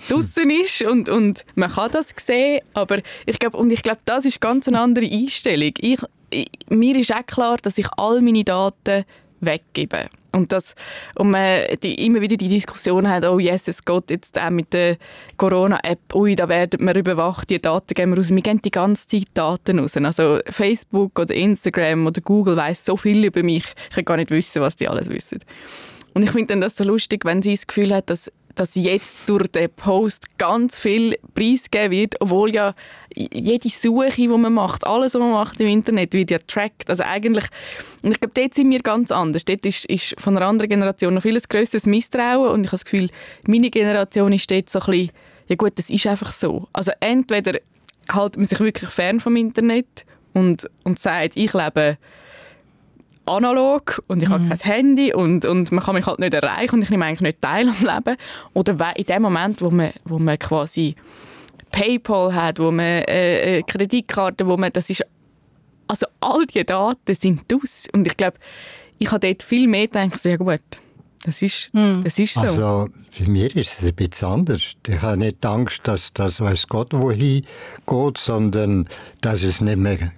draußen 0.09 0.49
ist 0.49 0.83
und, 0.83 1.09
und 1.09 1.45
man 1.55 1.71
kann 1.71 1.91
das 1.91 2.13
sehen, 2.17 2.61
aber 2.73 2.99
ich 3.25 3.39
glaube, 3.39 3.57
und 3.57 3.71
ich 3.71 3.81
glaube, 3.81 3.99
das 4.05 4.25
ist 4.25 4.41
ganz 4.41 4.67
eine 4.67 4.79
andere 4.79 5.05
Einstellung. 5.05 5.73
Ich, 5.79 5.99
ich, 6.29 6.47
mir 6.69 6.95
ist 6.97 7.13
auch 7.13 7.25
klar, 7.25 7.57
dass 7.61 7.77
ich 7.77 7.87
all 7.97 8.21
meine 8.21 8.43
Daten 8.43 9.05
weggebe. 9.45 10.07
Und, 10.31 10.51
das, 10.51 10.73
und 11.15 11.29
man 11.29 11.61
die, 11.83 12.05
immer 12.05 12.19
wieder 12.19 12.37
die 12.37 12.47
Diskussion 12.47 13.07
hat, 13.07 13.23
oh 13.23 13.37
yes, 13.37 13.67
es 13.67 13.85
geht 13.85 14.09
jetzt 14.09 14.39
auch 14.39 14.49
mit 14.49 14.73
der 14.73 14.97
Corona-App, 15.37 16.15
ui, 16.15 16.35
da 16.35 16.49
werden 16.49 16.85
wir 16.85 16.95
überwacht, 16.95 17.51
die 17.51 17.61
Daten 17.61 17.93
geben 17.93 18.11
wir 18.11 18.17
raus. 18.17 18.31
Wir 18.31 18.41
geben 18.41 18.61
die 18.61 18.71
ganze 18.71 19.05
Zeit 19.05 19.27
Daten 19.35 19.77
raus. 19.77 19.95
Also 19.95 20.39
Facebook 20.49 21.19
oder 21.19 21.33
Instagram 21.35 22.07
oder 22.07 22.21
Google 22.21 22.57
weiß 22.57 22.83
so 22.83 22.97
viel 22.97 23.23
über 23.23 23.43
mich, 23.43 23.65
ich 23.89 23.95
kann 23.95 24.05
gar 24.05 24.17
nicht 24.17 24.31
wissen, 24.31 24.61
was 24.61 24.75
die 24.75 24.87
alles 24.87 25.07
wissen. 25.09 25.39
Und 26.15 26.23
ich 26.23 26.31
finde 26.31 26.47
dann 26.47 26.61
das 26.61 26.75
so 26.75 26.83
lustig, 26.83 27.25
wenn 27.25 27.41
sie 27.41 27.53
das 27.53 27.67
Gefühl 27.67 27.93
hat, 27.93 28.09
dass 28.09 28.31
dass 28.55 28.75
jetzt 28.75 29.17
durch 29.25 29.47
den 29.47 29.69
Post 29.69 30.37
ganz 30.37 30.77
viel 30.77 31.17
preisgegeben 31.33 31.91
wird, 31.91 32.21
obwohl 32.21 32.53
ja 32.53 32.73
jede 33.15 33.69
Suche, 33.69 34.11
die 34.11 34.27
man 34.27 34.53
macht, 34.53 34.85
alles, 34.85 35.13
was 35.13 35.21
man 35.21 35.31
macht 35.31 35.59
im 35.59 35.67
Internet, 35.67 36.13
wird 36.13 36.31
ja 36.31 36.39
tracked. 36.39 36.89
Also 36.89 37.03
eigentlich, 37.03 37.45
ich 38.01 38.19
glaube, 38.19 38.33
dort 38.33 38.53
sind 38.53 38.69
wir 38.69 38.79
ganz 38.79 39.11
anders. 39.11 39.45
Dort 39.45 39.65
ist, 39.65 39.85
ist 39.85 40.15
von 40.19 40.37
einer 40.37 40.47
anderen 40.47 40.69
Generation 40.69 41.13
noch 41.13 41.21
vieles 41.21 41.49
grösseres 41.49 41.85
Misstrauen 41.85 42.49
und 42.49 42.61
ich 42.61 42.67
habe 42.67 42.77
das 42.77 42.85
Gefühl, 42.85 43.09
meine 43.47 43.69
Generation 43.69 44.31
ist 44.33 44.49
dort 44.49 44.69
so 44.69 44.79
ein 44.79 44.85
bisschen, 44.85 45.11
ja 45.47 45.55
gut, 45.55 45.73
das 45.75 45.89
ist 45.89 46.07
einfach 46.07 46.33
so. 46.33 46.67
Also 46.73 46.91
entweder 46.99 47.59
hält 48.11 48.37
man 48.37 48.45
sich 48.45 48.59
wirklich 48.59 48.89
fern 48.89 49.19
vom 49.19 49.35
Internet 49.35 50.05
und, 50.33 50.69
und 50.83 50.99
sagt, 50.99 51.37
ich 51.37 51.53
lebe 51.53 51.97
analog 53.25 54.03
und 54.07 54.21
ich 54.21 54.29
mhm. 54.29 54.33
habe 54.33 54.47
kein 54.47 54.59
Handy 54.59 55.13
und, 55.13 55.45
und 55.45 55.71
man 55.71 55.83
kann 55.83 55.95
mich 55.95 56.05
halt 56.05 56.19
nicht 56.19 56.33
erreichen 56.33 56.75
und 56.75 56.81
ich 56.81 56.89
nehme 56.89 57.05
eigentlich 57.05 57.21
nicht 57.21 57.41
teil 57.41 57.69
am 57.69 57.75
Leben. 57.79 58.17
Oder 58.53 58.97
in 58.97 59.05
dem 59.05 59.21
Moment, 59.21 59.61
wo 59.61 59.71
man, 59.71 59.91
wo 60.05 60.19
man 60.19 60.37
quasi 60.39 60.95
Paypal 61.71 62.33
hat, 62.33 62.59
wo 62.59 62.71
man 62.71 62.79
äh, 62.85 63.59
äh 63.59 63.63
Kreditkarte, 63.63 64.45
wo 64.45 64.57
man, 64.57 64.71
das 64.73 64.89
ist, 64.89 65.05
also 65.87 66.05
all 66.19 66.45
diese 66.45 66.65
Daten 66.65 67.15
sind 67.15 67.51
aus 67.53 67.87
und 67.93 68.07
ich 68.07 68.17
glaube, 68.17 68.37
ich 68.99 69.11
habe 69.11 69.27
dort 69.27 69.43
viel 69.43 69.67
mehr 69.67 69.87
gedacht, 69.87 70.19
sehr 70.19 70.37
gut, 70.37 70.61
das 71.23 71.41
ist, 71.41 71.73
mhm. 71.73 72.01
das 72.03 72.19
ist 72.19 72.33
so. 72.33 72.41
Also 72.41 72.89
für 73.09 73.29
mich 73.29 73.55
ist 73.55 73.79
es 73.79 73.87
ein 73.87 73.95
bisschen 73.95 74.27
anders. 74.27 74.73
Ich 74.85 75.01
habe 75.01 75.17
nicht 75.17 75.45
Angst, 75.45 75.81
dass 75.83 76.11
das 76.13 76.41
weiß 76.41 76.67
Gott 76.67 76.93
wohin 76.93 77.45
geht, 77.87 78.17
sondern 78.17 78.89
dass 79.21 79.43
es 79.43 79.61
nicht 79.61 79.77
mehr 79.77 80.11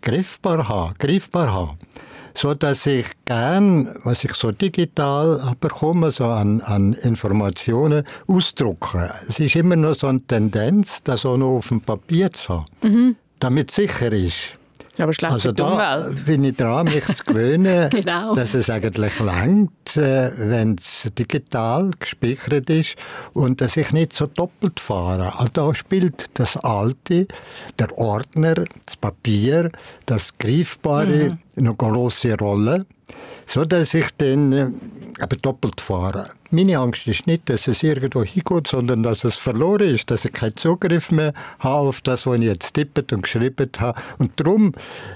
griffbar 0.00 0.68
habe, 0.68 0.94
griffbar 0.98 1.52
habe 1.52 1.78
so 2.34 2.54
dass 2.54 2.86
ich 2.86 3.06
gern, 3.24 3.94
was 4.04 4.24
ich 4.24 4.34
so 4.34 4.52
digital 4.52 5.54
bekomme, 5.60 6.10
so 6.10 6.24
an, 6.24 6.60
an 6.62 6.92
Informationen 6.92 8.04
ausdrucke. 8.26 9.12
Es 9.28 9.38
ist 9.40 9.56
immer 9.56 9.76
noch 9.76 9.94
so 9.94 10.06
eine 10.06 10.20
Tendenz, 10.20 11.02
das 11.04 11.24
auch 11.24 11.36
noch 11.36 11.58
auf 11.58 11.68
dem 11.68 11.80
Papier 11.80 12.32
zu 12.32 12.54
haben, 12.54 12.64
mhm. 12.82 13.16
damit 13.38 13.70
es 13.70 13.76
sicher 13.76 14.12
ist. 14.12 14.60
Aber 14.98 15.14
schlecht 15.14 15.32
also 15.32 15.52
da 15.52 15.98
Umwelt. 15.98 16.24
bin 16.26 16.44
ich 16.44 16.56
dran, 16.56 16.84
mich 16.84 17.04
zu 17.06 17.24
gewöhnen, 17.24 17.90
genau. 17.90 18.34
dass 18.34 18.54
es 18.54 18.68
eigentlich 18.68 19.18
langt, 19.20 19.96
äh, 19.96 20.30
wenn 20.36 20.76
es 20.78 21.10
digital 21.18 21.90
gespeichert 21.98 22.68
ist 22.70 22.96
und 23.32 23.60
dass 23.60 23.76
ich 23.76 23.92
nicht 23.92 24.12
so 24.12 24.26
doppelt 24.26 24.80
fahre. 24.80 25.38
Also 25.38 25.52
da 25.52 25.74
spielt 25.74 26.26
das 26.34 26.56
Alte, 26.56 27.26
der 27.78 27.96
Ordner, 27.96 28.54
das 28.86 28.96
Papier, 29.00 29.70
das 30.06 30.36
Greifbare 30.38 31.30
mhm. 31.30 31.38
Eine 31.60 31.74
große 31.74 32.36
Rolle, 32.38 32.86
so 33.46 33.64
dass 33.64 33.94
ich 33.94 34.06
dann 34.18 34.52
äh, 34.52 34.66
aber 35.20 35.36
doppelt 35.36 35.80
fahre. 35.80 36.30
Meine 36.50 36.78
Angst 36.78 37.06
ist 37.06 37.26
nicht, 37.26 37.48
dass 37.48 37.68
es 37.68 37.82
irgendwo 37.82 38.24
hingeht, 38.24 38.66
sondern 38.66 39.02
dass 39.02 39.22
es 39.22 39.36
verloren 39.36 39.94
ist, 39.94 40.10
dass 40.10 40.24
ich 40.24 40.32
keinen 40.32 40.56
Zugriff 40.56 41.10
mehr 41.10 41.32
habe 41.60 41.88
auf 41.88 42.00
das, 42.00 42.26
was 42.26 42.38
ich 42.38 42.44
jetzt 42.44 42.74
tippet 42.74 43.12
und 43.12 43.22
geschrieben 43.22 43.70
habe. 43.78 44.00
Und 44.18 44.32
darum, 44.40 44.72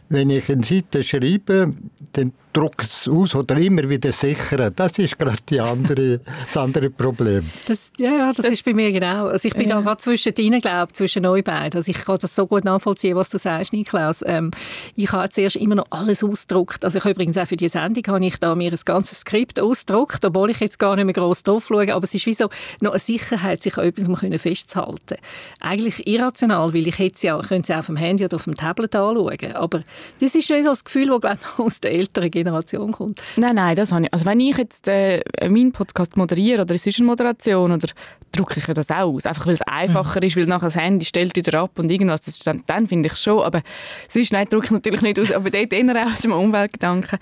wenn 0.09 0.31
ich 0.31 0.49
eine 0.49 0.63
Seite 0.63 1.03
schreibe, 1.03 1.73
dann 2.13 2.33
druckt 2.53 2.85
es 2.85 3.09
aus 3.09 3.35
oder 3.35 3.57
immer 3.57 3.89
wieder 3.89 4.13
sichern. 4.13 4.73
Das 4.77 4.97
ist 4.99 5.19
gerade 5.19 5.39
die 5.49 5.61
andere, 5.61 6.21
das 6.47 6.57
andere 6.57 6.89
Problem. 6.89 7.51
Das, 7.67 7.93
ja, 7.99 8.13
ja, 8.13 8.27
das, 8.29 8.37
das, 8.37 8.55
ist 8.55 8.65
bei 8.65 8.73
mir 8.73 8.93
genau. 8.93 9.27
Also 9.27 9.49
ich 9.49 9.55
bin 9.55 9.69
ja. 9.69 9.77
da 9.77 9.81
gerade 9.81 10.01
zwischen 10.01 10.33
ihnen, 10.37 10.61
glaube 10.61 10.93
zwischen 10.93 11.27
euch 11.27 11.43
beiden. 11.43 11.77
Also 11.77 11.91
ich 11.91 11.99
kann 11.99 12.17
das 12.21 12.35
so 12.35 12.47
gut 12.47 12.65
nachvollziehen, 12.65 13.17
was 13.17 13.29
du 13.29 13.39
sagst, 13.39 13.73
Niklaus. 13.73 14.23
Ähm, 14.25 14.53
ich 14.95 15.11
habe 15.13 15.29
zuerst 15.31 15.57
immer 15.57 15.75
noch 15.75 15.87
alles 15.91 16.23
ausgedruckt. 16.35 16.85
Also 16.85 16.99
ich 16.99 17.05
habe 17.05 17.13
übrigens 17.13 17.39
auch 17.39 17.47
für 17.47 17.57
die 17.57 17.69
Sendung 17.69 18.05
habe 18.09 18.27
ich 18.27 18.39
da 18.39 18.55
mir 18.55 18.73
ein 18.73 18.79
ganzes 18.85 19.21
Skript 19.21 19.61
ausgedruckt, 19.61 20.25
obwohl 20.25 20.51
ich 20.51 20.59
jetzt 20.59 20.79
gar 20.79 20.97
nicht 20.97 21.05
mehr 21.05 21.15
groß 21.15 21.45
drauf 21.45 21.67
schaue. 21.69 21.95
Aber 21.95 22.05
es 22.05 22.13
ist 22.13 22.27
wie 22.27 22.35
so 22.35 22.49
noch 22.81 22.91
eine 22.91 22.99
Sicherheit, 22.99 23.63
sich 23.63 23.79
an 23.79 23.87
etwas 23.87 24.43
festzuhalten. 24.43 25.17
Eigentlich 25.61 26.07
irrational, 26.07 26.75
weil 26.75 26.89
ich 26.89 26.99
hätte 26.99 27.27
ja, 27.27 27.39
könnte 27.41 27.73
es 27.73 27.79
auf 27.79 27.87
dem 27.87 27.97
Handy 27.97 28.25
oder 28.25 28.37
auf 28.37 28.45
dem 28.45 28.57
Tablet 28.57 28.95
anschauen. 28.97 29.55
Aber 29.55 29.83
das 30.21 30.35
ist 30.35 30.49
schon 30.49 30.63
so 30.63 30.71
das 30.71 30.85
Gefühl, 30.85 31.09
das 31.09 31.21
glaube 31.21 31.39
ich, 31.41 31.59
aus 31.59 31.81
der 31.81 31.95
älteren 31.95 32.31
Generation 32.31 32.93
kommt. 32.93 33.23
Nein, 33.37 33.55
nein, 33.55 33.77
das 33.77 33.93
habe 33.93 34.05
ich. 34.05 34.13
Also 34.13 34.27
wenn 34.27 34.41
ich 34.41 34.57
jetzt 34.57 34.89
äh, 34.89 35.23
meinen 35.43 35.73
Podcast 35.73 36.17
moderiere 36.17 36.63
oder 36.63 36.75
es 36.75 36.87
ist 36.87 36.99
eine 36.99 37.07
Moderation, 37.07 37.73
oder 37.73 37.89
drucke 38.35 38.59
ich 38.59 38.67
das 38.67 38.91
auch 38.91 39.15
aus. 39.15 39.27
Einfach 39.27 39.47
weil 39.47 39.55
es 39.55 39.63
einfacher 39.63 40.21
mhm. 40.21 40.27
ist, 40.27 40.37
weil 40.37 40.47
nachher 40.47 40.67
das 40.67 40.77
Handy 40.77 41.05
stellt 41.05 41.37
wieder 41.37 41.61
ab 41.61 41.79
und 41.79 41.91
irgendwas. 41.91 42.23
Das 42.23 42.39
dann, 42.41 42.63
dann 42.67 42.87
finde 42.87 43.09
ich 43.09 43.17
schon. 43.17 43.43
Aber 43.43 43.63
sonst 44.09 44.33
nein, 44.33 44.47
drucke 44.49 44.67
ich 44.67 44.71
natürlich 44.71 45.03
nicht 45.03 45.21
aus. 45.21 45.33
Aber 45.33 45.51
dort 45.51 45.73
eher 45.73 46.07
aus 46.07 46.24
dem 46.25 46.33
Umweltgedanken. 46.33 47.19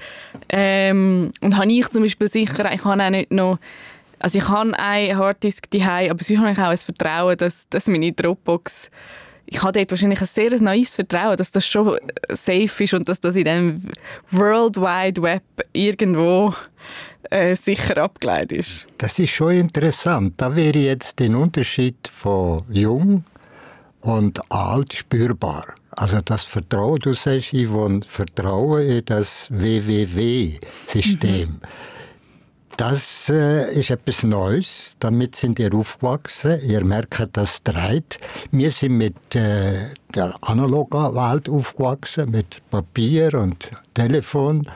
Ähm, 0.49 1.32
und 1.40 1.56
habe 1.56 1.73
ich 1.73 1.88
zum 1.88 2.02
Beispiel 2.02 2.28
sicher, 2.28 2.73
ich 2.73 2.85
habe 2.85 3.02
auch 3.02 3.11
nicht 3.11 3.30
noch 3.30 3.59
also 4.18 4.38
ich 4.38 4.49
habe 4.49 4.78
einen 4.78 5.16
Harddisk 5.18 5.68
daheim, 5.73 6.12
aber 6.12 6.23
sonst 6.23 6.38
habe 6.38 6.52
ich 6.52 6.59
auch 6.59 6.68
ein 6.68 6.76
Vertrauen, 6.76 7.37
dass, 7.37 7.68
dass 7.68 7.88
meine 7.88 8.12
Dropbox 8.12 8.88
ich 9.47 9.62
habe 9.62 9.73
dort 9.73 9.90
wahrscheinlich 9.90 10.21
ein 10.21 10.26
sehr 10.26 10.62
naives 10.62 10.94
Vertrauen, 10.94 11.37
dass 11.37 11.50
das 11.50 11.66
schon 11.66 11.99
safe 12.30 12.85
ist 12.85 12.94
und 12.94 13.09
dass 13.09 13.21
das 13.21 13.37
in 13.37 13.44
dem 13.44 13.82
World 14.30 14.76
Wide 14.76 15.21
Web 15.21 15.42
irgendwo 15.73 16.54
äh, 17.30 17.54
sicher 17.54 17.99
abgeleitet 17.99 18.52
ist. 18.52 18.87
Das 18.99 19.18
ist 19.18 19.30
schon 19.30 19.52
interessant. 19.52 20.35
Da 20.38 20.54
wäre 20.54 20.78
jetzt 20.78 21.18
der 21.18 21.37
Unterschied 21.37 21.97
von 22.09 22.62
jung 22.71 23.25
und 24.00 24.40
alt 24.50 24.92
spürbar. 24.94 25.75
Also 25.95 26.21
das 26.23 26.45
Vertrauen, 26.45 27.01
du 27.01 27.15
sagst, 27.15 27.53
Yvonne, 27.53 28.01
Vertrauen 28.07 28.83
in 28.83 29.05
das 29.05 29.49
WWW-System. 29.51 31.49
Mhm. 31.49 31.61
Das 32.79 33.29
äh, 33.29 33.71
ist 33.79 33.91
etwas 33.91 34.23
Neues. 34.23 34.97
Damit 34.99 35.37
sind 35.37 35.59
ihr 35.59 35.75
aufgewachsen. 35.75 36.59
Ihr 36.63 36.83
merkt, 36.85 37.37
das 37.37 37.63
dreht. 37.63 38.19
Wir 38.51 38.71
sind 38.71 38.97
mit 38.97 39.37
äh, 39.37 39.91
der 40.15 40.35
analogen 40.41 41.15
Welt 41.15 41.51
aufgewachsen, 41.51 42.31
mit 42.31 42.63
Papier 42.71 43.35
und 43.35 43.69
Telefon. 43.93 44.67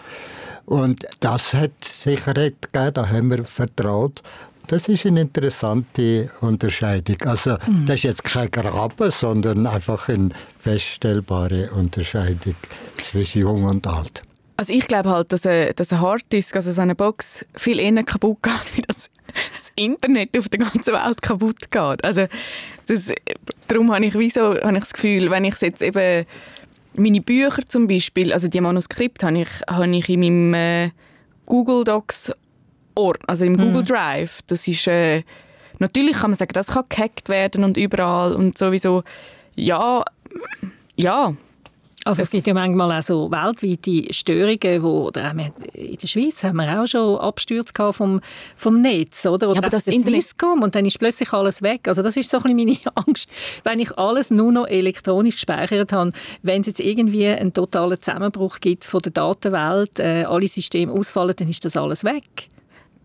Und 0.67 1.07
das 1.21 1.55
hat 1.55 1.73
Sicherheit 1.85 2.61
gegeben, 2.61 2.95
da 2.95 3.09
haben 3.09 3.31
wir 3.31 3.45
vertraut. 3.45 4.23
Das 4.69 4.89
ist 4.89 5.07
eine 5.07 5.21
interessante 5.21 6.31
Unterscheidung. 6.41 7.17
Also 7.23 7.57
mhm. 7.67 7.87
das 7.87 7.97
ist 7.97 8.03
jetzt 8.03 8.25
kein 8.25 8.51
Graben, 8.51 9.11
sondern 9.11 9.67
einfach 9.67 10.09
eine 10.09 10.31
feststellbare 10.59 11.71
Unterscheidung 11.71 12.57
zwischen 13.11 13.43
Jung 13.43 13.65
und 13.65 13.87
Alt. 13.87 14.23
Also 14.57 14.73
ich 14.73 14.89
glaube 14.89 15.11
halt, 15.11 15.33
dass 15.33 15.47
ein, 15.47 15.73
dass 15.77 15.93
ein 15.93 16.01
Harddisk, 16.01 16.57
also 16.57 16.73
so 16.73 16.81
eine 16.81 16.95
Box, 16.95 17.47
viel 17.55 17.79
eher 17.79 18.03
kaputt 18.03 18.43
geht, 18.43 18.53
wie 18.77 18.83
das, 18.83 19.09
das 19.53 19.71
Internet 19.77 20.37
auf 20.37 20.49
der 20.49 20.61
ganzen 20.61 20.95
Welt 20.95 21.23
kaputt 21.23 21.71
geht. 21.71 22.05
Also 22.05 22.27
das, 22.89 23.13
darum 23.69 23.93
habe 23.93 24.07
ich, 24.07 24.15
wieso, 24.15 24.55
habe 24.61 24.75
ich 24.75 24.85
das 24.85 24.93
Gefühl, 24.93 25.31
wenn 25.31 25.45
ich 25.45 25.61
jetzt 25.61 25.83
eben 25.83 26.27
meine 26.95 27.21
Bücher 27.21 27.63
zum 27.69 27.87
Beispiel, 27.87 28.33
also 28.33 28.49
die 28.49 28.61
Manuskripte 28.61 29.27
habe 29.27 29.43
ich, 29.43 29.49
habe 29.69 29.95
ich 29.95 30.09
in 30.09 30.21
meinem 30.21 30.55
äh, 30.55 30.91
Google 31.45 31.85
Docs 31.85 32.33
Ort, 32.97 33.23
also 33.29 33.45
im 33.45 33.53
mhm. 33.53 33.59
Google 33.59 33.85
Drive. 33.85 34.41
Das 34.47 34.67
ist 34.67 34.87
äh, 34.87 35.23
natürlich 35.79 36.17
kann 36.17 36.31
man 36.31 36.37
sagen, 36.37 36.53
das 36.55 36.69
kann 36.69 36.85
gehackt 36.89 37.29
werden 37.29 37.63
und 37.65 37.77
überall 37.77 38.35
und 38.35 38.59
sowieso 38.59 39.05
ja, 39.55 40.03
ja, 40.97 41.35
also 42.07 42.23
es, 42.23 42.29
es 42.29 42.33
gibt 42.33 42.47
ja 42.47 42.55
manchmal 42.55 42.99
auch 42.99 43.03
so 43.03 43.31
weltweite 43.33 44.15
Störungen, 44.15 44.83
wo 44.83 45.09
oder 45.09 45.35
in 45.75 45.97
der 45.97 46.07
Schweiz 46.07 46.45
haben 46.45 46.57
wir 46.59 46.81
auch 46.81 46.87
schon 46.87 47.19
Abstürze 47.19 47.93
vom, 47.93 48.21
vom 48.57 48.81
Netz, 48.81 49.27
oder? 49.27 49.49
oder 49.49 49.57
ja, 49.57 49.63
aber 49.63 49.71
das, 49.71 49.87
Swisscom 49.87 50.63
und 50.63 50.75
dann 50.77 50.87
ist 50.87 51.01
plötzlich 51.01 51.33
alles 51.33 51.63
weg. 51.63 51.89
Also 51.89 52.03
das 52.03 52.17
ist 52.17 52.31
so 52.31 52.37
ein 52.39 52.57
bisschen 52.57 52.57
meine 52.57 52.79
Angst, 53.07 53.29
wenn 53.65 53.81
ich 53.81 53.99
alles 53.99 54.31
nur 54.31 54.53
noch 54.53 54.69
elektronisch 54.69 55.35
gespeichert 55.35 55.93
habe, 55.93 56.13
wenn 56.43 56.61
es 56.61 56.69
jetzt 56.69 56.81
irgendwie 56.81 57.27
einen 57.27 57.53
totalen 57.53 58.01
Zusammenbruch 58.01 58.61
gibt 58.61 58.85
von 58.85 59.01
der 59.01 59.11
Datenwelt, 59.11 59.99
äh, 59.99 60.25
alle 60.29 60.47
Systeme 60.47 60.93
ausfallen, 60.93 61.35
dann 61.37 61.49
ist 61.49 61.65
das 61.65 61.77
alles 61.77 62.05
weg 62.05 62.23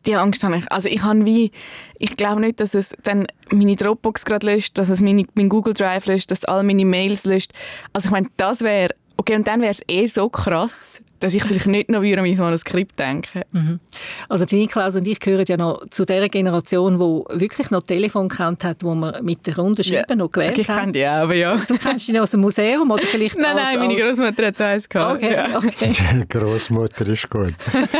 die 0.06 0.16
Angst 0.16 0.44
habe 0.44 0.58
ich. 0.58 0.72
Also 0.72 0.90
ich 0.90 1.04
habe 1.04 1.26
wie, 1.26 1.52
ich 1.98 2.16
glaube 2.16 2.42
nicht, 2.42 2.60
dass 2.60 2.74
es 2.74 2.94
dann 3.04 3.28
meine 3.52 3.76
Dropbox 3.76 4.26
gerade 4.26 4.48
löscht, 4.48 4.78
dass 4.78 4.90
es 4.90 5.02
meine, 5.02 5.26
mein 5.36 5.50
Google 5.50 5.74
Drive 5.74 6.06
löscht, 6.06 6.32
dass 6.32 6.46
all 6.46 6.64
meine 6.64 6.86
Mails 6.86 7.26
löscht. 7.26 7.52
Also 7.94 8.08
ich 8.08 8.12
meine, 8.12 8.28
das 8.38 8.62
wäre, 8.62 8.94
okay, 9.18 9.36
und 9.36 9.48
dann 9.48 9.62
wäre 9.62 9.72
es 9.72 9.82
eh 9.88 10.08
so 10.08 10.30
krass, 10.30 11.02
dass 11.22 11.36
ich 11.36 11.44
vielleicht 11.44 11.68
nicht 11.68 11.90
noch 11.90 12.02
an 12.02 12.16
mein 12.16 12.36
Manuskript 12.36 13.00
denke. 13.00 13.44
Mhm. 13.52 13.80
Also 14.28 14.46
die 14.46 14.58
Niklaus 14.58 14.96
und 14.96 15.08
ich 15.08 15.20
gehören 15.20 15.46
ja 15.48 15.56
noch 15.56 15.86
zu 15.90 16.04
der 16.04 16.28
Generation, 16.30 16.98
die 16.98 17.40
wirklich 17.40 17.70
noch 17.70 17.84
Telefon 17.84 18.28
kennt 18.28 18.64
hat, 18.64 18.84
wo 18.84 18.96
man 18.96 19.24
mit 19.24 19.46
der 19.48 19.56
Runde 19.56 19.84
schreiben 19.84 20.06
ja. 20.10 20.16
noch 20.16 20.32
gewählt 20.32 20.52
hat. 20.52 20.58
Ich 20.60 20.68
kenne 20.68 20.92
die 20.92 21.06
auch, 21.06 21.22
aber 21.22 21.36
ja. 21.36 21.62
Du 21.68 21.78
kennst 21.78 22.08
die 22.08 22.20
aus 22.20 22.32
dem 22.32 22.42
Museum 22.42 22.90
oder 22.90 23.04
vielleicht 23.04 23.38
Nein, 23.38 23.58
als, 23.58 23.64
nein, 23.64 23.80
meine 23.80 23.96
Großmutter 23.96 24.48
hat 24.48 24.62
eins 24.62 24.90
gehabt. 24.90 25.24
Okay, 25.24 25.34
ja. 25.34 25.58
okay. 25.58 25.94
Die 26.14 26.28
Großmutter 26.28 27.08
ist 27.08 27.30
gut. 27.30 27.54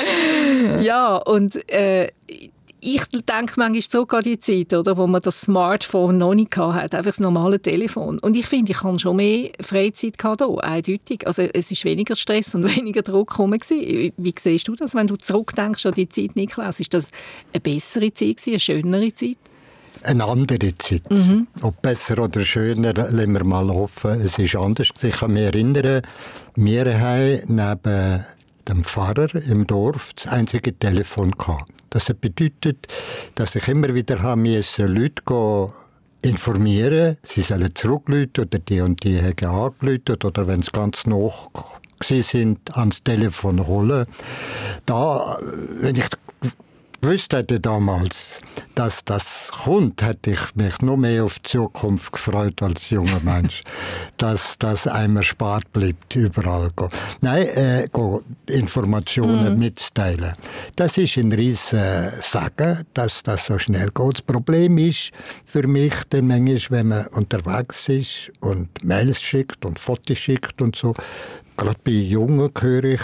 ja, 0.80 1.16
und 1.16 1.68
äh, 1.70 2.08
ich 2.84 3.06
denke 3.06 3.52
manchmal 3.58 3.80
zurück 3.82 4.12
an 4.12 4.22
die 4.22 4.40
Zeit, 4.40 4.74
oder, 4.74 4.96
wo 4.96 5.06
man 5.06 5.22
das 5.22 5.42
Smartphone 5.42 6.18
noch 6.18 6.34
nicht 6.34 6.56
hatte, 6.56 6.98
einfach 6.98 7.12
das 7.12 7.20
normale 7.20 7.60
Telefon. 7.60 8.18
Und 8.18 8.36
ich 8.36 8.44
finde, 8.46 8.72
ich 8.72 8.82
habe 8.82 8.98
schon 8.98 9.16
mehr 9.16 9.50
Freizeit 9.60 10.18
gehabt 10.18 10.42
hier, 10.44 10.64
eindeutig. 10.64 11.24
Also 11.24 11.42
es 11.42 11.70
ist 11.70 11.84
weniger 11.84 12.16
Stress 12.16 12.56
und 12.56 12.64
weniger 12.76 13.02
Druck 13.02 13.38
rum. 13.38 13.52
Wie 13.52 14.34
siehst 14.36 14.66
du 14.66 14.74
das, 14.74 14.96
wenn 14.96 15.06
du 15.06 15.14
zurückdenkst 15.14 15.86
an 15.86 15.92
die 15.92 16.08
Zeit, 16.08 16.34
Niklas? 16.34 16.80
Ist 16.80 16.92
das 16.92 17.12
eine 17.52 17.60
bessere 17.60 18.12
Zeit, 18.12 18.38
eine 18.48 18.58
schönere 18.58 19.14
Zeit? 19.14 19.38
Eine 20.02 20.24
andere 20.24 20.76
Zeit. 20.76 21.08
Mhm. 21.08 21.46
Ob 21.60 21.80
besser 21.80 22.18
oder 22.18 22.44
schöner, 22.44 22.94
lassen 22.94 23.32
wir 23.32 23.44
mal 23.44 23.70
offen. 23.70 24.20
Es 24.22 24.38
ist 24.38 24.56
anders. 24.56 24.88
Ich 25.00 25.14
kann 25.14 25.34
mich 25.34 25.44
erinnern, 25.44 26.02
wir 26.56 27.00
haben 27.00 27.42
neben 27.46 28.24
dem 28.68 28.82
Pfarrer 28.82 29.32
im 29.36 29.68
Dorf 29.68 30.10
das 30.16 30.26
einzige 30.26 30.76
Telefon 30.76 31.30
gehabt. 31.30 31.81
Das 31.92 32.06
bedeutet, 32.06 32.88
dass 33.34 33.54
ich 33.54 33.68
immer 33.68 33.94
wieder 33.94 34.22
haben 34.22 34.46
Leute 34.46 35.72
informieren, 36.22 37.18
sie 37.22 37.42
sollen 37.42 37.74
zurückrufen 37.74 38.30
oder 38.38 38.58
die 38.58 38.80
und 38.80 39.04
die 39.04 39.20
haben 39.20 39.44
angerufen 39.44 40.24
oder 40.24 40.46
wenn 40.46 40.60
es 40.60 40.72
ganz 40.72 41.04
noch 41.04 41.50
sind, 42.08 42.74
ans 42.74 43.02
Telefon 43.02 43.66
holen. 43.66 44.06
Da, 44.86 45.38
wenn 45.80 45.96
ich 45.96 46.06
gewusst 47.02 47.32
hätte 47.32 47.58
damals, 47.58 48.40
dass 48.76 49.04
das 49.04 49.50
kommt, 49.64 50.02
hätte 50.02 50.30
ich 50.30 50.54
mich 50.54 50.80
noch 50.82 50.96
mehr 50.96 51.24
auf 51.24 51.40
die 51.40 51.50
Zukunft 51.50 52.12
gefreut 52.12 52.62
als 52.62 52.90
junger 52.90 53.20
Mensch, 53.24 53.62
dass 54.18 54.56
das 54.58 54.86
einmal 54.86 55.24
spart 55.24 55.70
bleibt, 55.72 56.14
überall 56.14 56.70
go. 56.76 56.88
Nein, 57.20 57.48
äh, 57.48 57.88
go 57.92 58.22
Informationen 58.46 59.54
mhm. 59.54 59.58
mitzuteilen. 59.58 60.32
Das 60.76 60.96
ist 60.96 61.16
ein 61.16 61.32
riesen 61.32 62.10
Sagen, 62.20 62.86
dass 62.94 63.22
das 63.24 63.46
so 63.46 63.58
schnell 63.58 63.90
geht. 63.92 64.14
Das 64.14 64.22
Problem 64.22 64.78
ist 64.78 65.10
für 65.44 65.66
mich 65.66 65.94
dann 66.10 66.28
manchmal, 66.28 66.70
wenn 66.70 66.88
man 66.88 67.06
unterwegs 67.08 67.88
ist 67.88 68.30
und 68.40 68.84
Mails 68.84 69.20
schickt 69.20 69.64
und 69.64 69.80
Fotos 69.80 70.18
schickt 70.18 70.62
und 70.62 70.76
so, 70.76 70.94
gerade 71.56 71.80
bei 71.82 71.90
Jungen 71.90 72.50
höre 72.60 72.84
ich, 72.84 73.02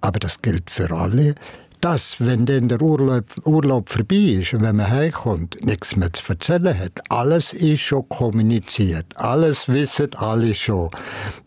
aber 0.00 0.18
das 0.18 0.42
gilt 0.42 0.70
für 0.70 0.90
alle, 0.90 1.36
dass, 1.80 2.16
wenn 2.20 2.46
dann 2.46 2.68
der 2.68 2.80
Urlaub, 2.80 3.24
Urlaub 3.44 3.88
vorbei 3.88 4.40
ist 4.40 4.52
und 4.54 4.62
wenn 4.62 4.76
man 4.76 4.90
heimkommt, 4.90 5.56
nichts 5.64 5.96
mehr 5.96 6.12
zu 6.12 6.32
erzählen 6.32 6.78
hat. 6.78 6.92
Alles 7.08 7.52
ist 7.52 7.80
schon 7.80 8.08
kommuniziert. 8.08 9.06
Alles 9.16 9.68
wissen 9.68 10.14
alle 10.14 10.54
schon. 10.54 10.90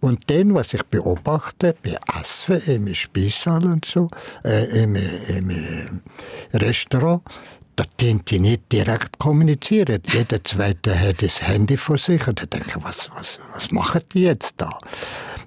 Und 0.02 0.30
dann, 0.30 0.54
was 0.54 0.74
ich 0.74 0.84
beobachte, 0.84 1.76
bei 1.84 1.98
Essen, 2.20 2.62
im 2.66 2.94
Speissaal 2.94 3.66
und 3.66 3.86
so, 3.86 4.10
äh, 4.44 4.84
im, 4.84 4.96
im 4.96 6.02
Restaurant, 6.54 7.22
da 7.76 7.86
dient 8.00 8.30
die 8.30 8.40
nicht 8.40 8.72
direkt 8.72 9.18
kommunizieren. 9.18 10.02
Jeder 10.06 10.44
Zweite 10.44 11.00
hat 11.00 11.24
das 11.24 11.42
Handy 11.42 11.78
vor 11.78 11.98
sich 11.98 12.28
und 12.28 12.40
denkt, 12.54 12.76
was, 12.84 13.10
was, 13.16 13.40
was 13.54 13.72
machen 13.72 14.02
die 14.14 14.24
jetzt 14.24 14.56
da? 14.58 14.78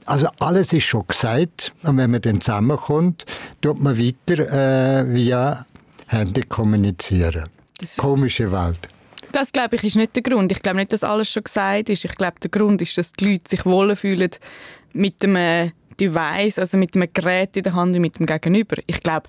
Also 0.06 0.28
alles 0.38 0.72
ist 0.72 0.84
schon 0.84 1.04
gesagt 1.06 1.72
und 1.82 1.96
wenn 1.96 2.10
man 2.12 2.22
dann 2.22 2.40
zusammenkommt, 2.40 3.26
tut 3.60 3.80
man 3.80 3.98
weiter 3.98 5.00
äh, 5.00 5.14
via 5.14 5.66
Handy 6.08 6.42
kommunizieren. 6.42 7.44
Das 7.78 7.96
Komische 7.96 8.50
Welt. 8.52 8.88
Das 9.32 9.52
glaube 9.52 9.76
ich 9.76 9.84
ist 9.84 9.96
nicht 9.96 10.14
der 10.14 10.22
Grund. 10.22 10.52
Ich 10.52 10.62
glaube 10.62 10.78
nicht, 10.78 10.92
dass 10.92 11.02
alles 11.02 11.30
schon 11.30 11.42
gesagt 11.42 11.90
ist. 11.90 12.04
Ich 12.04 12.14
glaube, 12.14 12.36
der 12.40 12.50
Grund 12.50 12.80
ist, 12.80 12.96
dass 12.96 13.12
die 13.12 13.32
Leute 13.32 13.48
sich 13.48 13.66
wohlfühlen 13.66 14.30
mit 14.92 15.22
einem 15.22 15.72
Device, 16.00 16.58
also 16.58 16.78
mit 16.78 16.94
einem 16.94 17.08
Gerät 17.12 17.56
in 17.56 17.64
der 17.64 17.74
Hand 17.74 17.94
und 17.94 18.00
mit 18.00 18.18
dem 18.18 18.26
Gegenüber. 18.26 18.76
Ich 18.86 19.00
glaube, 19.00 19.28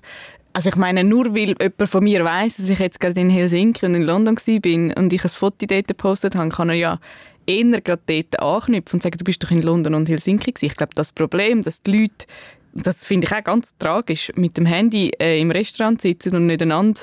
also 0.52 0.68
ich 0.68 0.76
meine, 0.76 1.04
nur 1.04 1.34
weil 1.34 1.54
jemand 1.60 1.88
von 1.88 2.04
mir 2.04 2.24
weiß, 2.24 2.56
dass 2.56 2.68
ich 2.68 2.78
jetzt 2.78 3.00
gerade 3.00 3.20
in 3.20 3.30
Helsinki 3.30 3.84
und 3.84 3.94
in 3.94 4.02
London 4.02 4.36
war 4.36 4.96
und 4.96 5.12
ich 5.12 5.24
ein 5.24 5.30
Foto 5.30 5.66
dort 5.66 5.88
gepostet 5.88 6.36
habe, 6.36 6.50
kann 6.50 6.68
er 6.68 6.74
ja 6.74 7.00
eher 7.48 7.80
gerade 7.80 8.02
dort 8.06 8.40
anknüpfen 8.40 8.96
und 8.96 9.02
sagen, 9.02 9.16
du 9.18 9.24
bist 9.24 9.42
doch 9.42 9.50
in 9.50 9.62
London 9.62 9.94
und 9.94 10.08
Helsinki 10.08 10.52
gewesen. 10.52 10.66
Ich 10.66 10.76
glaube, 10.76 10.94
das 10.94 11.12
Problem, 11.12 11.62
dass 11.62 11.82
die 11.82 11.92
Leute, 11.92 12.26
das 12.74 13.04
finde 13.04 13.26
ich 13.26 13.32
auch 13.32 13.42
ganz 13.42 13.76
tragisch, 13.78 14.30
mit 14.36 14.56
dem 14.56 14.66
Handy 14.66 15.10
äh, 15.18 15.40
im 15.40 15.50
Restaurant 15.50 16.00
sitzen 16.00 16.36
und 16.36 16.46
nicht 16.46 16.62
einander 16.62 17.00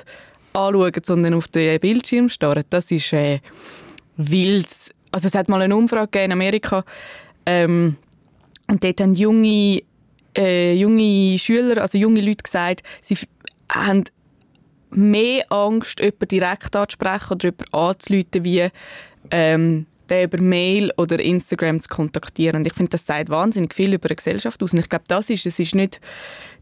anschauen, 0.53 0.93
sondern 1.03 1.33
auf 1.33 1.47
den 1.47 1.79
Bildschirm 1.79 2.29
starren, 2.29 2.63
das 2.69 2.91
ist 2.91 3.11
äh, 3.11 3.39
wild. 4.17 4.67
Also 5.11 5.27
es 5.27 5.35
hat 5.35 5.49
mal 5.49 5.61
eine 5.61 5.75
Umfrage 5.75 6.23
in 6.23 6.31
Amerika 6.31 6.83
ähm, 7.45 7.97
und 8.67 8.83
dort 8.83 9.01
haben 9.01 9.15
junge, 9.15 9.81
äh, 10.37 10.73
junge 10.73 11.39
Schüler, 11.39 11.81
also 11.81 11.97
junge 11.97 12.21
Leute 12.21 12.43
gesagt, 12.43 12.83
sie 13.01 13.17
haben 13.71 14.03
mehr 14.91 15.51
Angst, 15.51 15.99
jemanden 15.99 16.27
direkt 16.27 16.75
anzusprechen 16.75 17.33
oder 17.33 17.45
jemanden 17.45 17.73
anzuleiten, 17.73 18.45
wie 18.45 18.69
ähm, 19.31 19.85
den 20.09 20.25
über 20.25 20.41
Mail 20.41 20.91
oder 20.97 21.19
Instagram 21.19 21.79
zu 21.81 21.89
kontaktieren. 21.89 22.57
Und 22.57 22.67
ich 22.67 22.73
finde, 22.73 22.91
das 22.91 23.05
sagt 23.05 23.29
wahnsinnig 23.29 23.73
viel 23.73 23.93
über 23.93 24.09
eine 24.09 24.15
Gesellschaft 24.15 24.61
aus. 24.61 24.73
Und 24.73 24.79
ich 24.79 24.89
glaube, 24.89 25.05
das 25.07 25.29
ist, 25.29 25.45
es 25.45 25.59
ist 25.59 25.75
nicht, 25.75 25.99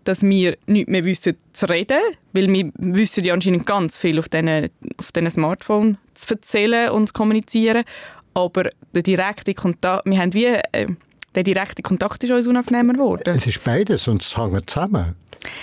dass 0.03 0.21
wir 0.21 0.57
nicht 0.65 0.89
mehr 0.89 1.05
wissen 1.05 1.37
zu 1.53 1.69
reden, 1.69 1.99
weil 2.33 2.51
wir 2.51 2.71
wissen 2.77 3.23
ja 3.23 3.33
anscheinend 3.33 3.65
ganz 3.65 3.97
viel 3.97 4.19
auf 4.19 4.29
diesen, 4.29 4.69
auf 4.97 5.11
diesen 5.11 5.31
Smartphone 5.31 5.97
zu 6.13 6.33
erzählen 6.33 6.89
und 6.89 7.07
zu 7.07 7.13
kommunizieren. 7.13 7.83
aber 8.33 8.69
der 8.93 9.03
direkte 9.03 9.53
Kontakt, 9.53 10.05
wir 10.05 10.17
haben 10.17 10.33
wie, 10.33 10.45
äh, 10.45 10.87
der 11.35 11.43
direkte 11.43 11.81
Kontakt 11.81 12.23
ist 12.23 12.31
uns 12.31 12.47
unangenehmer 12.47 12.93
geworden. 12.93 13.23
Es 13.25 13.47
ist 13.47 13.63
beides 13.63 14.07
und 14.07 14.21
es 14.23 14.37
hängt 14.37 14.69
zusammen. 14.69 15.15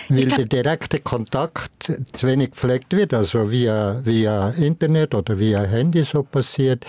Weil 0.08 0.24
glaub- 0.24 0.36
der 0.36 0.46
direkte 0.46 1.00
Kontakt 1.00 1.92
zu 2.12 2.26
wenig 2.26 2.50
gepflegt 2.50 2.92
wird, 2.92 3.14
also 3.14 3.50
via, 3.50 4.00
via 4.04 4.50
Internet 4.50 5.14
oder 5.14 5.38
via 5.38 5.62
Handy 5.62 6.04
so 6.04 6.22
passiert, 6.22 6.84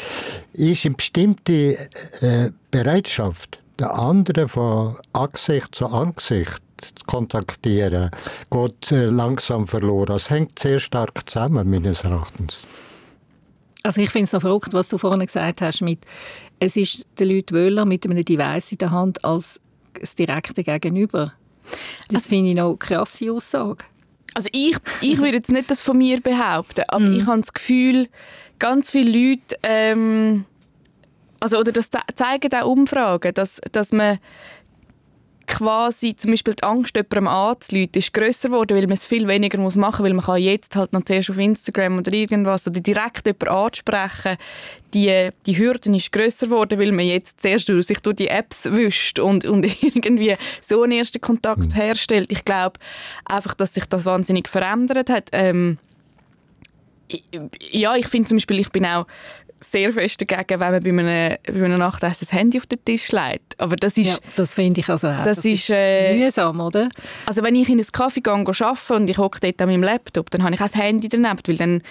ist 0.53 0.85
eine 0.85 0.95
bestimmte 0.95 1.77
äh, 2.21 2.51
Bereitschaft, 2.71 3.59
der 3.79 3.93
andere 3.93 4.47
von 4.47 4.97
Angesicht 5.13 5.75
zu 5.75 5.87
Angesicht 5.87 6.61
zu 6.81 7.05
kontaktieren, 7.05 8.11
geht 8.49 8.91
äh, 8.91 9.05
langsam 9.05 9.67
verloren. 9.67 10.15
Es 10.15 10.29
hängt 10.29 10.59
sehr 10.59 10.79
stark 10.79 11.29
zusammen, 11.29 11.69
meines 11.69 12.01
Erachtens. 12.01 12.61
Also 13.83 14.01
ich 14.01 14.09
finde 14.09 14.25
es 14.25 14.33
noch 14.33 14.41
verrückt, 14.41 14.73
was 14.73 14.89
du 14.89 14.97
vorhin 14.97 15.25
gesagt 15.25 15.61
hast, 15.61 15.81
mit, 15.81 15.99
es 16.59 16.75
ist 16.75 17.05
den 17.19 17.29
Leuten 17.29 17.55
wohler 17.55 17.85
mit 17.85 18.05
einem 18.05 18.23
Device 18.23 18.73
in 18.73 18.77
der 18.77 18.91
Hand 18.91 19.23
als 19.25 19.59
das 19.99 20.15
direkte 20.15 20.63
Gegenüber. 20.63 21.33
Das 22.09 22.27
finde 22.27 22.51
ich 22.51 22.55
noch 22.57 22.67
eine 22.69 22.77
krasse 22.77 23.31
Aussage. 23.31 23.85
Also 24.33 24.49
ich, 24.51 24.77
ich 25.01 25.17
würde 25.17 25.37
jetzt 25.37 25.51
nicht 25.51 25.69
das 25.69 25.81
von 25.81 25.97
mir 25.97 26.21
behaupten, 26.21 26.83
aber 26.87 27.05
ich 27.05 27.25
habe 27.25 27.41
das 27.41 27.51
Gefühl, 27.53 28.07
ganz 28.59 28.89
viele 28.91 29.11
Leute, 29.11 29.57
ähm, 29.63 30.45
also 31.39 31.57
oder 31.59 31.71
das 31.71 31.89
ze- 31.89 31.99
zeigen 32.15 32.53
auch 32.53 32.67
Umfragen, 32.67 33.33
dass, 33.33 33.59
dass 33.71 33.91
man 33.91 34.19
quasi 35.51 36.15
zum 36.15 36.31
Beispiel 36.31 36.55
die 36.55 36.63
Angst, 36.63 36.95
jemandem 36.95 37.27
anzuleiten, 37.27 37.99
ist 37.99 38.13
grösser 38.13 38.49
geworden, 38.49 38.77
weil 38.77 38.83
man 38.83 38.93
es 38.93 39.05
viel 39.05 39.27
weniger 39.27 39.57
muss 39.57 39.75
machen 39.75 40.01
muss, 40.01 40.05
weil 40.07 40.13
man 40.13 40.25
kann 40.25 40.41
jetzt 40.41 40.75
halt 40.77 40.93
noch 40.93 41.03
zuerst 41.03 41.29
auf 41.29 41.37
Instagram 41.37 41.97
oder 41.97 42.13
irgendwas 42.13 42.67
oder 42.67 42.79
direkt 42.79 43.27
jemanden 43.27 43.49
ansprechen. 43.49 44.37
Die, 44.93 45.29
die 45.45 45.57
Hürde 45.57 45.95
ist 45.95 46.11
grösser 46.11 46.47
geworden, 46.47 46.79
weil 46.79 46.91
man 46.93 47.05
jetzt 47.05 47.41
zuerst 47.41 47.67
durch 47.67 47.85
sich 47.85 47.99
durch 47.99 48.15
die 48.15 48.29
Apps 48.29 48.65
wischt 48.71 49.19
und, 49.19 49.43
und 49.45 49.65
irgendwie 49.83 50.35
so 50.61 50.83
einen 50.83 50.93
ersten 50.93 51.19
Kontakt 51.19 51.75
herstellt. 51.75 52.31
Ich 52.31 52.45
glaube 52.45 52.79
einfach, 53.25 53.53
dass 53.53 53.73
sich 53.73 53.85
das 53.85 54.05
wahnsinnig 54.05 54.47
verändert 54.47 55.09
hat. 55.09 55.29
Ähm, 55.33 55.77
ja, 57.71 57.95
ich 57.95 58.07
finde 58.07 58.29
zum 58.29 58.37
Beispiel, 58.37 58.59
ich 58.59 58.71
bin 58.71 58.85
auch 58.85 59.05
sehr 59.63 59.93
fest 59.93 60.19
dagegen, 60.21 60.59
wenn 60.59 60.71
man 60.71 60.83
bei 60.83 60.89
einem, 60.89 61.37
bei 61.45 61.65
einem 61.65 61.79
Nachtessen 61.79 62.27
das 62.27 62.33
Handy 62.33 62.57
auf 62.57 62.65
den 62.65 62.83
Tisch 62.83 63.11
legt. 63.11 63.59
Aber 63.59 63.75
das 63.75 63.97
ist, 63.97 64.07
Ja, 64.07 64.17
das 64.35 64.55
finde 64.55 64.81
ich 64.81 64.89
also 64.89 65.07
auch. 65.07 65.23
Das 65.23 65.45
ist, 65.45 65.69
äh, 65.69 66.17
mühsam, 66.17 66.59
oder? 66.59 66.89
also 67.27 67.43
wenn 67.43 67.55
ich 67.55 67.69
in 67.69 67.79
einen 67.79 67.91
Kaffee 67.91 68.21
gehe, 68.21 68.33
arbeiten 68.33 68.93
und 68.93 69.09
ich 69.09 69.17
hocke 69.17 69.39
dort 69.39 69.61
an 69.61 69.69
meinem 69.69 69.83
Laptop, 69.83 70.31
dann 70.31 70.43
habe 70.43 70.55
ich 70.55 70.61
auch 70.61 70.65
das 70.65 70.75
Handy 70.75 71.09
daneben, 71.09 71.39
weil 71.45 71.57
dann, 71.57 71.83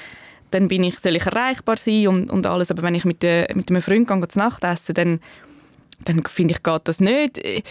dann 0.51 0.67
bin 0.69 0.83
ich, 0.83 0.99
soll 0.99 1.15
ich 1.17 1.25
erreichbar 1.25 1.77
sein 1.77 2.09
und, 2.09 2.31
und 2.31 2.45
alles. 2.47 2.71
Aber 2.71 2.83
wenn 2.83 2.95
ich 2.95 3.05
mit, 3.05 3.23
äh, 3.23 3.47
mit 3.55 3.71
einem 3.71 3.83
Freund 3.83 4.09
gehe, 4.09 4.29
zu 4.29 4.39
Nacht 4.39 4.65
essen, 4.65 4.95
dann, 4.95 5.21
dann 6.05 6.25
finde 6.25 6.55
ich, 6.55 6.63
geht 6.63 6.83
das 6.85 7.01
nicht. 7.01 7.39
Äh, 7.39 7.63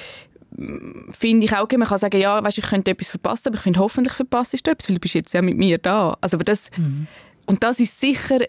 finde 1.12 1.46
ich 1.46 1.54
auch, 1.56 1.64
okay, 1.64 1.78
man 1.78 1.88
kann 1.88 2.00
sagen, 2.00 2.20
ja, 2.20 2.44
weißt, 2.44 2.58
ich 2.58 2.66
könnte 2.66 2.92
etwas 2.92 3.10
verpassen, 3.10 3.50
aber 3.50 3.58
ich 3.58 3.62
finde, 3.64 3.80
hoffentlich 3.80 4.14
verpasst 4.14 4.54
du 4.54 4.72
etwas, 4.72 4.90
weil 4.90 4.96
du 4.96 5.00
bist 5.02 5.14
jetzt 5.14 5.34
ja 5.34 5.42
mit 5.42 5.58
mir 5.58 5.78
da. 5.78 6.18
Also, 6.22 6.38
aber 6.38 6.46
das, 6.46 6.72
Und 7.46 7.64
das 7.64 7.80
ist 7.80 8.00
sicher 8.00 8.40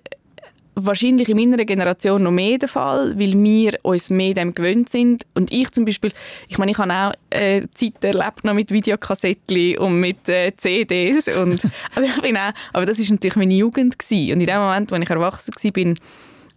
wahrscheinlich 0.87 1.29
in 1.29 1.37
meiner 1.37 1.65
Generation 1.65 2.23
noch 2.23 2.31
mehr 2.31 2.59
der 2.59 2.69
Fall, 2.69 3.19
weil 3.19 3.33
wir 3.35 3.79
uns 3.83 4.11
mehr 4.11 4.35
dem 4.35 4.55
gewöhnt 4.55 4.89
sind. 4.89 5.27
Und 5.35 5.53
ich 5.53 5.71
zum 5.71 5.85
Beispiel, 5.85 6.13
ich 6.49 6.59
meine, 6.59 6.73
ich 6.73 6.79
habe 6.79 6.93
auch 6.93 7.13
äh, 7.31 7.67
Zeit 7.75 8.03
erlebt 8.03 8.45
noch 8.45 8.55
mit 8.55 8.71
Videokassettchen 8.71 9.79
und 9.79 10.01
mit 10.01 10.29
äh, 10.29 10.53
CDs 10.57 11.29
und 11.29 11.63
also 11.95 12.09
ich 12.09 12.23
bin 12.23 12.37
auch, 12.37 12.53
aber 12.73 12.87
das 12.87 12.99
ist 12.99 13.11
natürlich 13.11 13.37
meine 13.37 13.55
Jugend 13.55 13.99
gewesen. 13.99 14.33
und 14.33 14.41
in 14.41 14.47
dem 14.47 14.59
Moment, 14.59 14.91
wo 14.91 14.97
ich 14.97 15.11
erwachsen 15.11 15.53
war, 15.61 15.71
bin, 15.73 15.99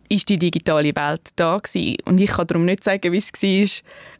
ist 0.09 0.29
die 0.29 0.38
digitale 0.38 0.95
Welt 0.95 1.29
da 1.36 1.57
gewesen. 1.57 1.97
und 2.05 2.19
ich 2.19 2.31
kann 2.31 2.47
darum 2.47 2.65
nicht 2.65 2.83
sagen, 2.83 3.12
wie 3.12 3.17
es 3.17 3.31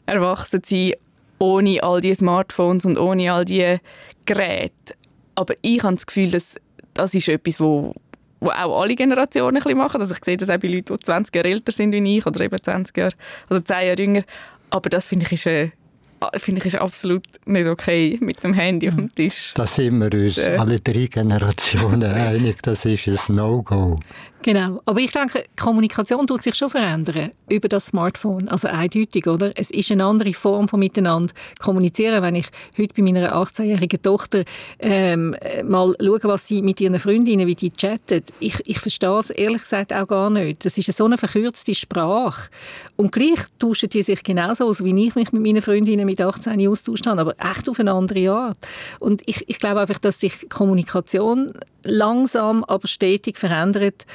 war, 0.06 0.14
erwachsen 0.14 0.62
zu 0.62 0.74
sein 0.74 0.92
ohne 1.38 1.82
all 1.82 2.00
die 2.00 2.14
Smartphones 2.14 2.84
und 2.84 2.98
ohne 2.98 3.32
all 3.32 3.44
die 3.44 3.78
Geräte. 4.24 4.94
Aber 5.34 5.54
ich 5.62 5.82
habe 5.82 5.94
das 5.94 6.06
Gefühl, 6.06 6.30
dass 6.30 6.56
das 6.94 7.14
ist 7.14 7.28
etwas, 7.28 7.60
wo 7.60 7.94
wo 8.44 8.50
auch 8.50 8.82
alle 8.82 8.94
Generationen 8.94 9.56
ein 9.56 9.62
bisschen 9.62 9.78
machen. 9.78 10.00
Also 10.00 10.14
ich 10.14 10.24
sehe 10.24 10.36
das 10.36 10.50
auch 10.50 10.58
bei 10.58 10.68
Leuten, 10.68 10.96
die 10.96 11.02
20 11.02 11.34
Jahre 11.34 11.48
älter 11.48 11.72
sind 11.72 11.92
wie 11.92 12.18
ich 12.18 12.26
oder 12.26 12.40
eben 12.40 12.62
20 12.62 12.96
Jahre 12.96 13.12
oder 13.50 13.64
10 13.64 13.76
Jahre 13.86 13.98
jünger. 14.02 14.22
Aber 14.70 14.90
das 14.90 15.06
finde 15.06 15.26
ich 15.26 15.32
ist, 15.32 15.46
äh, 15.46 15.70
finde 16.36 16.60
ich 16.60 16.66
ist 16.66 16.76
absolut 16.76 17.24
nicht 17.46 17.66
okay 17.66 18.18
mit 18.20 18.42
dem 18.42 18.54
Handy 18.54 18.88
auf 18.88 18.94
dem 18.96 19.14
Tisch. 19.14 19.52
Da 19.54 19.66
sind 19.66 19.98
wir 20.00 20.12
uns 20.18 20.38
Äh. 20.38 20.56
alle 20.58 20.80
drei 20.80 21.06
Generationen 21.06 22.02
einig, 22.12 22.62
das 22.62 22.84
ist 22.84 23.06
ein 23.06 23.36
No-Go. 23.36 23.98
Genau. 24.44 24.82
Aber 24.84 25.00
ich 25.00 25.10
denke, 25.10 25.46
Kommunikation 25.58 26.26
tut 26.26 26.42
sich 26.42 26.54
schon 26.54 26.68
verändern 26.68 27.30
über 27.48 27.66
das 27.66 27.86
Smartphone. 27.86 28.46
Also 28.50 28.68
eindeutig, 28.68 29.26
oder? 29.26 29.52
Es 29.54 29.70
ist 29.70 29.90
eine 29.90 30.04
andere 30.04 30.34
Form 30.34 30.68
von 30.68 30.80
miteinander 30.80 31.32
kommunizieren. 31.60 32.22
Wenn 32.22 32.34
ich 32.34 32.48
heute 32.76 32.92
bei 32.94 33.02
meiner 33.02 33.34
18-jährigen 33.34 34.02
Tochter 34.02 34.44
ähm, 34.80 35.32
äh, 35.40 35.62
mal 35.62 35.96
schaue, 35.98 36.20
was 36.24 36.46
sie 36.46 36.60
mit 36.60 36.78
ihren 36.82 37.00
Freundinnen, 37.00 37.46
wie 37.46 37.54
die 37.54 37.72
chatten, 37.72 38.22
ich, 38.38 38.60
ich 38.66 38.80
verstehe 38.80 39.18
es 39.18 39.30
ehrlich 39.30 39.62
gesagt 39.62 39.94
auch 39.94 40.06
gar 40.06 40.28
nicht. 40.28 40.62
Das 40.66 40.76
ist 40.76 40.94
so 40.94 41.06
eine 41.06 41.16
verkürzte 41.16 41.74
Sprache. 41.74 42.50
Und 42.96 43.12
gleich 43.12 43.40
tauschen 43.58 43.88
die 43.88 44.02
sich 44.02 44.22
genauso 44.22 44.66
aus, 44.66 44.84
wie 44.84 45.06
ich 45.06 45.14
mich 45.14 45.32
mit 45.32 45.42
meinen 45.42 45.62
Freundinnen 45.62 46.04
mit 46.04 46.20
18 46.20 46.68
austauscht 46.68 47.06
habe, 47.06 47.22
aber 47.22 47.34
echt 47.38 47.66
auf 47.70 47.80
eine 47.80 47.92
andere 47.92 48.30
Art. 48.30 48.58
Und 49.00 49.22
ich, 49.24 49.48
ich 49.48 49.58
glaube 49.58 49.80
einfach, 49.80 49.98
dass 49.98 50.20
sich 50.20 50.50
Kommunikation 50.50 51.50
langsam, 51.84 52.64
aber 52.64 52.88
stetig 52.88 53.38
verändert, 53.38 54.06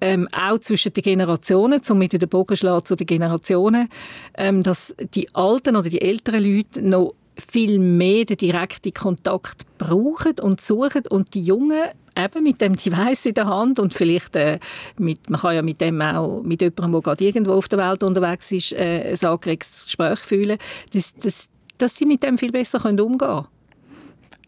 ähm, 0.00 0.28
auch 0.32 0.58
zwischen 0.58 0.92
den 0.92 1.02
Generationen, 1.02 1.80
um 1.88 1.98
mit 1.98 2.12
den 2.12 2.28
Bogen 2.28 2.56
schlagen 2.56 2.84
zu 2.84 2.96
den 2.96 3.06
Generationen, 3.06 3.88
ähm, 4.36 4.62
dass 4.62 4.94
die 5.14 5.32
alten 5.34 5.76
oder 5.76 5.88
die 5.88 6.00
älteren 6.00 6.44
Leute 6.44 6.82
noch 6.82 7.14
viel 7.52 7.78
mehr 7.78 8.24
den 8.24 8.36
direkten 8.36 8.94
Kontakt 8.94 9.64
brauchen 9.78 10.40
und 10.40 10.60
suchen 10.60 11.06
und 11.08 11.34
die 11.34 11.42
Jungen 11.42 11.90
eben 12.18 12.42
mit 12.42 12.60
dem 12.60 12.76
Device 12.76 13.26
in 13.26 13.34
der 13.34 13.46
Hand 13.46 13.78
und 13.78 13.92
vielleicht 13.92 14.36
äh, 14.36 14.58
mit, 14.98 15.28
man 15.28 15.40
kann 15.40 15.54
ja 15.54 15.62
mit 15.62 15.80
dem 15.80 16.00
auch 16.00 16.42
mit 16.42 16.62
jemandem, 16.62 16.92
der 16.92 17.00
gerade 17.02 17.24
irgendwo 17.24 17.52
auf 17.52 17.68
der 17.68 17.78
Welt 17.78 18.02
unterwegs 18.02 18.50
ist, 18.52 18.72
äh, 18.72 19.14
ein 19.20 19.28
angeregtes 19.28 19.84
Gespräch 19.84 20.18
fühlen, 20.18 20.58
dass, 20.92 21.14
dass, 21.14 21.48
dass 21.76 21.96
sie 21.96 22.06
mit 22.06 22.22
dem 22.22 22.38
viel 22.38 22.52
besser 22.52 22.80
können 22.80 23.00
umgehen 23.00 23.18
können. 23.18 23.46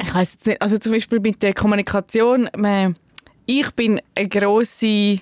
Ich 0.00 0.14
weiß 0.14 0.32
jetzt 0.32 0.46
nicht, 0.46 0.62
also 0.62 0.78
zum 0.78 0.92
Beispiel 0.92 1.20
mit 1.20 1.42
der 1.42 1.52
Kommunikation, 1.52 2.48
man, 2.56 2.94
ich 3.48 3.70
bin 3.70 3.98
eine 4.14 4.28
grosse 4.28 5.20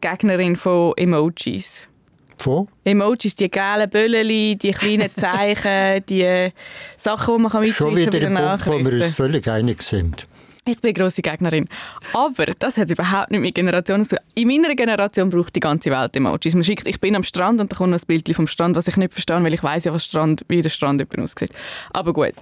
Gegnerin 0.00 0.54
von 0.54 0.92
Emojis. 0.96 1.88
Von? 2.38 2.68
Emojis, 2.84 3.34
die 3.34 3.50
gelben 3.50 3.90
Bölleli, 3.90 4.56
die 4.56 4.70
kleinen 4.70 5.12
Zeichen, 5.14 6.06
die 6.08 6.50
Sachen, 6.96 7.36
die 7.36 7.42
man 7.42 7.50
kann 7.50 7.66
Schon 7.66 7.96
wieder 7.96 8.28
ein 8.28 8.60
Punkt, 8.60 8.66
wo 8.66 8.90
wir 8.90 9.04
uns 9.04 9.16
völlig 9.16 9.48
einig 9.48 9.82
sind. 9.82 10.24
Ich 10.66 10.80
bin 10.80 10.90
eine 10.90 10.92
grosse 10.94 11.20
Gegnerin. 11.20 11.68
Aber 12.12 12.46
das 12.46 12.76
hat 12.76 12.92
überhaupt 12.92 13.32
nicht 13.32 13.40
mit 13.40 13.54
Generationen 13.56 14.04
zu 14.04 14.16
tun. 14.16 14.24
In 14.36 14.48
meiner 14.48 14.74
Generation 14.76 15.28
braucht 15.28 15.56
die 15.56 15.60
ganze 15.60 15.90
Welt 15.90 16.14
Emojis. 16.14 16.54
Man 16.54 16.62
schickt, 16.62 16.86
ich 16.86 17.00
bin 17.00 17.16
am 17.16 17.24
Strand 17.24 17.60
und 17.60 17.72
da 17.72 17.76
kommt 17.76 17.92
ein 17.92 18.00
Bild 18.06 18.32
vom 18.36 18.46
Strand, 18.46 18.76
was 18.76 18.86
ich 18.86 18.96
nicht 18.96 19.12
verstehe, 19.12 19.42
weil 19.42 19.52
ich 19.52 19.64
weiß 19.64 19.84
ja, 19.84 19.92
was 19.92 20.04
Strand, 20.04 20.44
wie 20.46 20.62
der 20.62 20.70
Strand 20.70 21.00
jemand 21.00 21.18
aussieht. 21.18 21.50
Aber 21.92 22.12
gut. 22.12 22.34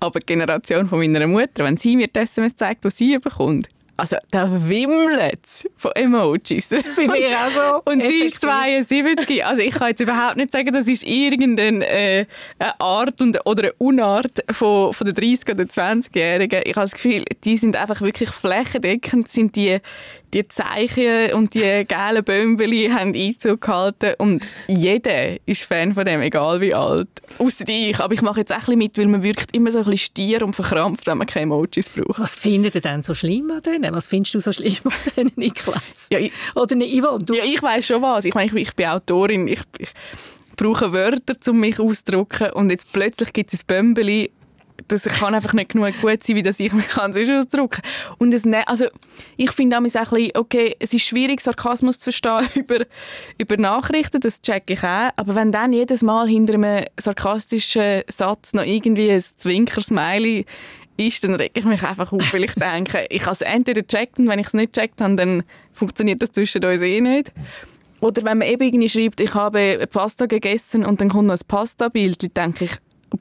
Aber 0.00 0.18
die 0.18 0.26
Generation 0.26 0.88
von 0.88 0.98
meiner 0.98 1.24
Mutter, 1.28 1.64
wenn 1.64 1.76
sie 1.76 1.96
mir 1.96 2.08
die 2.08 2.18
SMS 2.18 2.56
zeigt, 2.56 2.84
was 2.84 2.96
sie 2.98 3.16
bekommt, 3.18 3.68
also 3.96 4.16
da 4.30 4.48
wimmelt 4.50 5.68
von 5.76 5.92
Emojis. 5.92 6.68
Bei 6.68 7.06
mir 7.06 7.36
auch 7.38 7.50
so. 7.50 7.82
Und 7.90 8.04
sie 8.04 8.22
ist 8.22 8.42
Effektiv. 8.42 8.86
72. 8.86 9.44
Also 9.44 9.62
ich 9.62 9.74
kann 9.74 9.88
jetzt 9.88 10.00
überhaupt 10.00 10.36
nicht 10.36 10.52
sagen, 10.52 10.72
das 10.72 10.88
ist 10.88 11.02
irgendeine 11.04 11.86
äh, 11.86 12.26
Art 12.78 13.20
und, 13.20 13.38
oder 13.46 13.64
eine 13.64 13.72
Unart 13.74 14.44
von, 14.50 14.92
von 14.92 15.06
den 15.06 15.14
30- 15.14 15.52
oder 15.52 15.64
20-Jährigen. 15.64 16.62
Ich 16.64 16.76
habe 16.76 16.84
das 16.84 16.92
Gefühl, 16.92 17.24
die 17.44 17.56
sind 17.56 17.76
einfach 17.76 18.00
wirklich 18.00 18.30
flächendeckend, 18.30 19.28
sind 19.28 19.56
die, 19.56 19.78
die 20.32 20.48
Zeichen 20.48 21.32
und 21.34 21.54
die 21.54 21.60
gelben 21.60 22.24
Bömbeli 22.24 22.88
haben 22.90 23.14
Einzug 23.14 23.60
gehalten 23.60 24.14
und 24.18 24.46
jeder 24.66 25.36
ist 25.46 25.64
Fan 25.64 25.92
von 25.92 26.04
dem, 26.04 26.20
egal 26.22 26.60
wie 26.60 26.74
alt. 26.74 27.08
Ausser 27.38 27.64
ich, 27.68 27.98
aber 28.00 28.14
ich 28.14 28.22
mache 28.22 28.40
jetzt 28.40 28.50
auch 28.52 28.56
ein 28.56 28.60
bisschen 28.60 28.78
mit, 28.78 28.98
weil 28.98 29.06
man 29.08 29.22
wirkt 29.22 29.54
immer 29.54 29.70
so 29.70 29.78
ein 29.78 29.84
bisschen 29.84 29.98
stier 29.98 30.42
und 30.42 30.54
verkrampft, 30.54 31.06
wenn 31.06 31.18
man 31.18 31.26
keine 31.26 31.44
Emojis 31.44 31.88
braucht. 31.90 32.18
Was 32.18 32.34
findet 32.34 32.74
ihr 32.74 32.80
denn 32.80 33.02
so 33.02 33.14
schlimm 33.14 33.50
an 33.50 33.60
denen? 33.62 33.94
Was 33.94 34.08
findest 34.08 34.34
du 34.34 34.40
so 34.40 34.52
schlimm 34.52 34.76
an 34.84 34.92
denen, 35.16 35.32
Niklas? 35.36 36.08
Ja, 36.10 36.18
ich- 36.18 36.32
Oder 36.54 36.74
nicht, 36.76 36.98
Yvonne? 36.98 37.24
Du, 37.24 37.34
Ja, 37.34 37.44
ich 37.44 37.62
weiß 37.62 37.86
schon 37.86 38.00
was. 38.02 38.24
Ich 38.24 38.34
meine, 38.34 38.46
ich, 38.50 38.54
ich 38.56 38.74
bin 38.74 38.86
Autorin. 38.86 39.48
Ich, 39.48 39.60
ich 39.78 39.90
brauche 40.56 40.92
Wörter, 40.92 41.34
um 41.50 41.60
mich 41.60 41.78
auszudrücken. 41.78 42.50
Und 42.52 42.70
jetzt 42.70 42.90
plötzlich 42.92 43.32
gibt 43.32 43.52
es 43.52 43.60
ein 43.60 43.66
Bömbeli. 43.66 44.30
Das 44.88 45.04
kann 45.04 45.34
einfach 45.34 45.52
nicht 45.52 45.70
genug 45.70 46.00
gut 46.00 46.22
sein, 46.22 46.36
wie 46.36 46.42
dass 46.42 46.60
ich 46.60 46.72
mich 46.72 46.88
kann 46.88 47.12
sonst 47.12 47.30
ausdrücken 47.30 47.82
Und 48.18 48.34
es 48.34 48.44
ne 48.44 48.66
also 48.66 48.86
ich 49.36 49.50
finde 49.52 49.76
auch 49.76 49.80
ein 49.80 49.84
bisschen, 49.84 50.30
okay, 50.34 50.76
es 50.78 50.92
ist 50.94 51.06
schwierig, 51.06 51.40
Sarkasmus 51.40 51.98
zu 51.98 52.12
verstehen 52.12 52.48
über, 52.54 52.84
über 53.38 53.56
Nachrichten, 53.56 54.20
das 54.20 54.40
check 54.40 54.64
ich 54.68 54.82
auch. 54.82 55.10
Aber 55.16 55.34
wenn 55.34 55.52
dann 55.52 55.72
jedes 55.72 56.02
Mal 56.02 56.28
hinter 56.28 56.54
einem 56.54 56.84
sarkastischen 56.98 58.02
Satz 58.08 58.54
noch 58.54 58.64
irgendwie 58.64 59.10
ein 59.10 59.20
Zwinker-Smiley 59.20 60.46
ist, 60.96 61.24
dann 61.24 61.34
reg 61.34 61.52
ich 61.54 61.64
mich 61.64 61.82
einfach 61.82 62.12
auf, 62.12 62.32
weil 62.32 62.44
ich 62.44 62.54
denke, 62.56 63.06
ich 63.10 63.22
habe 63.22 63.32
es 63.32 63.40
entweder 63.40 63.82
gecheckt 63.82 64.18
und 64.18 64.28
wenn 64.28 64.38
ich 64.38 64.48
es 64.48 64.54
nicht 64.54 64.72
gecheckt 64.72 65.00
habe, 65.00 65.16
dann 65.16 65.42
funktioniert 65.72 66.22
das 66.22 66.32
zwischen 66.32 66.64
uns 66.64 66.80
eh 66.80 67.00
nicht. 67.00 67.32
Oder 68.00 68.24
wenn 68.24 68.38
man 68.38 68.48
eben 68.48 68.62
irgendwie 68.62 68.88
schreibt, 68.88 69.20
ich 69.20 69.34
habe 69.34 69.86
Pasta 69.90 70.26
gegessen 70.26 70.84
und 70.84 71.00
dann 71.00 71.08
kommt 71.08 71.28
noch 71.28 71.34
ein 71.34 71.46
Pasta-Bild, 71.46 72.36
denke 72.36 72.64
ich, 72.64 72.72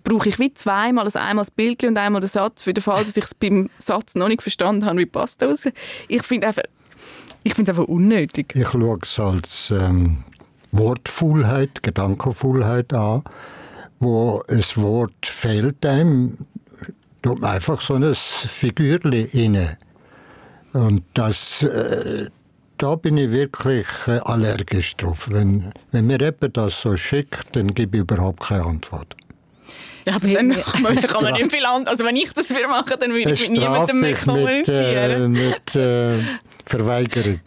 brauche 0.04 0.30
ich 0.30 0.39
wie 0.39 0.54
zweimal, 0.54 1.06
also 1.06 1.19
einmal 1.19 1.45
das 1.45 1.51
Bild 1.51 1.84
und 1.84 1.97
einmal 1.97 2.21
den 2.21 2.30
Satz, 2.30 2.63
für 2.63 2.73
den 2.73 2.82
Fall, 2.82 3.06
dass 3.06 3.17
ich 3.17 3.25
es 3.25 3.36
beim 3.36 3.69
Satz 3.77 4.15
noch 4.15 4.27
nicht 4.27 4.41
verstanden 4.41 4.86
habe, 4.86 4.99
wie 4.99 5.06
Pasta 5.06 5.47
aussieht. 5.47 5.73
Ich 6.08 6.23
finde 6.23 6.47
es 6.47 7.69
einfach 7.69 7.86
unnötig. 7.86 8.54
Ich 8.56 8.69
schaue 8.69 8.99
es 9.01 9.19
als 9.19 9.71
ähm, 9.71 10.23
Wortfullheit, 10.71 11.84
Gedankenfullheit 11.84 12.93
an, 12.93 13.23
wo 13.99 14.43
ein 14.47 14.63
Wort 14.75 15.25
fehlt 15.25 15.86
einem, 15.86 16.38
tut 17.21 17.41
man 17.41 17.51
einfach 17.51 17.82
so 17.82 17.95
ein 17.95 18.15
Figürchen 18.15 19.27
rein. 19.34 19.77
Und 20.73 21.04
das, 21.13 21.63
äh, 21.63 22.30
da 22.77 22.95
bin 22.95 23.17
ich 23.17 23.32
wirklich 23.32 23.86
äh, 24.08 24.19
allergisch 24.19 24.95
drauf. 24.95 25.27
Wenn, 25.30 25.71
wenn 25.91 26.08
mir 26.08 26.19
jemand 26.19 26.56
das 26.56 26.82
so 26.82 26.95
schickt, 26.95 27.56
dann 27.56 27.73
gebe 27.73 27.97
ich 27.97 28.01
überhaupt 28.01 28.41
keine 28.41 28.65
Antwort. 28.65 29.15
Ja, 30.06 30.16
aber 30.16 30.28
dann 30.28 30.50
kann 30.62 30.82
man, 30.82 31.02
kann 31.02 31.24
man 31.24 31.34
nicht 31.34 31.52
viel 31.52 31.66
an. 31.66 31.88
Also 31.88 32.06
wenn 32.06 32.16
ich 32.16 32.32
das 32.34 32.48
für 32.48 32.68
mache, 32.68 32.98
dann 32.98 33.14
würde 33.14 33.32
ich 33.32 33.50
mit 33.50 33.60
niemandem 33.60 34.00
mehr 34.00 34.16
kommunizieren. 34.16 35.32
Mit, 35.32 35.76
äh, 35.76 36.18
mit 36.18 36.24
äh, 36.24 36.26
Verweigerung. 36.66 37.40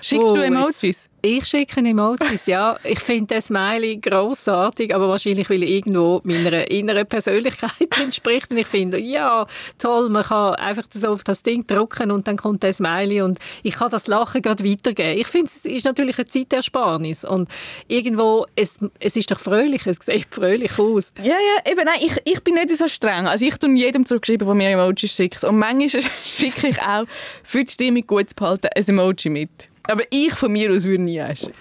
Schickst 0.00 0.26
oh, 0.30 0.34
du 0.34 0.44
Emojis? 0.44 1.08
Ich 1.22 1.46
schicke 1.46 1.80
Emojis, 1.80 2.46
ja. 2.46 2.76
Ich 2.82 3.00
finde 3.00 3.34
das 3.34 3.46
Smiley 3.46 3.98
grossartig, 3.98 4.94
aber 4.94 5.08
wahrscheinlich, 5.08 5.50
weil 5.50 5.62
er 5.62 5.68
irgendwo 5.68 6.20
meiner 6.24 6.70
inneren 6.70 7.06
Persönlichkeit 7.06 7.72
entspricht. 8.00 8.50
Und 8.50 8.56
ich 8.56 8.66
finde, 8.66 8.98
ja, 8.98 9.46
toll, 9.78 10.08
man 10.08 10.22
kann 10.22 10.54
einfach 10.54 10.84
so 10.94 11.08
auf 11.08 11.24
das 11.24 11.42
Ding 11.42 11.66
drücken 11.66 12.10
und 12.10 12.26
dann 12.26 12.36
kommt 12.36 12.62
der 12.62 12.72
Smiley 12.72 13.20
und 13.20 13.38
ich 13.62 13.74
kann 13.74 13.90
das 13.90 14.06
Lachen 14.06 14.40
gerade 14.40 14.64
weitergeben. 14.64 15.18
Ich 15.18 15.26
finde, 15.26 15.50
es 15.54 15.64
ist 15.64 15.84
natürlich 15.84 16.16
eine 16.18 16.26
Zeitersparnis 16.26 17.24
und 17.24 17.48
irgendwo, 17.86 18.46
es, 18.56 18.78
es 18.98 19.16
ist 19.16 19.30
doch 19.30 19.40
fröhlich, 19.40 19.86
es 19.86 19.98
sieht 20.00 20.28
fröhlich 20.30 20.78
aus. 20.78 21.12
Ja, 21.18 21.24
ja, 21.24 21.70
eben, 21.70 21.84
nein, 21.84 22.00
ich, 22.00 22.16
ich 22.24 22.42
bin 22.42 22.54
nicht 22.54 22.74
so 22.76 22.88
streng. 22.88 23.26
Also 23.26 23.44
ich 23.44 23.56
tue 23.58 23.70
jedem 23.76 24.06
zurückschreiben, 24.06 24.46
der 24.46 24.54
mir 24.54 24.70
Emojis 24.70 25.12
schickt. 25.12 25.44
Und 25.44 25.58
manchmal 25.58 26.02
schicke 26.24 26.68
ich 26.68 26.80
auch, 26.80 27.04
für 27.42 27.64
die 27.64 27.70
Stimmung 27.70 28.06
gut 28.06 28.30
zu 28.30 28.34
behalten, 28.34 28.68
ein 28.74 28.88
Emoji 28.88 29.28
mit. 29.28 29.69
Aber 29.90 30.04
ich 30.10 30.32
von 30.34 30.52
mir 30.52 30.70
aus 30.70 30.84
würde 30.84 31.02
nie 31.02 31.20
einschicken. 31.20 31.54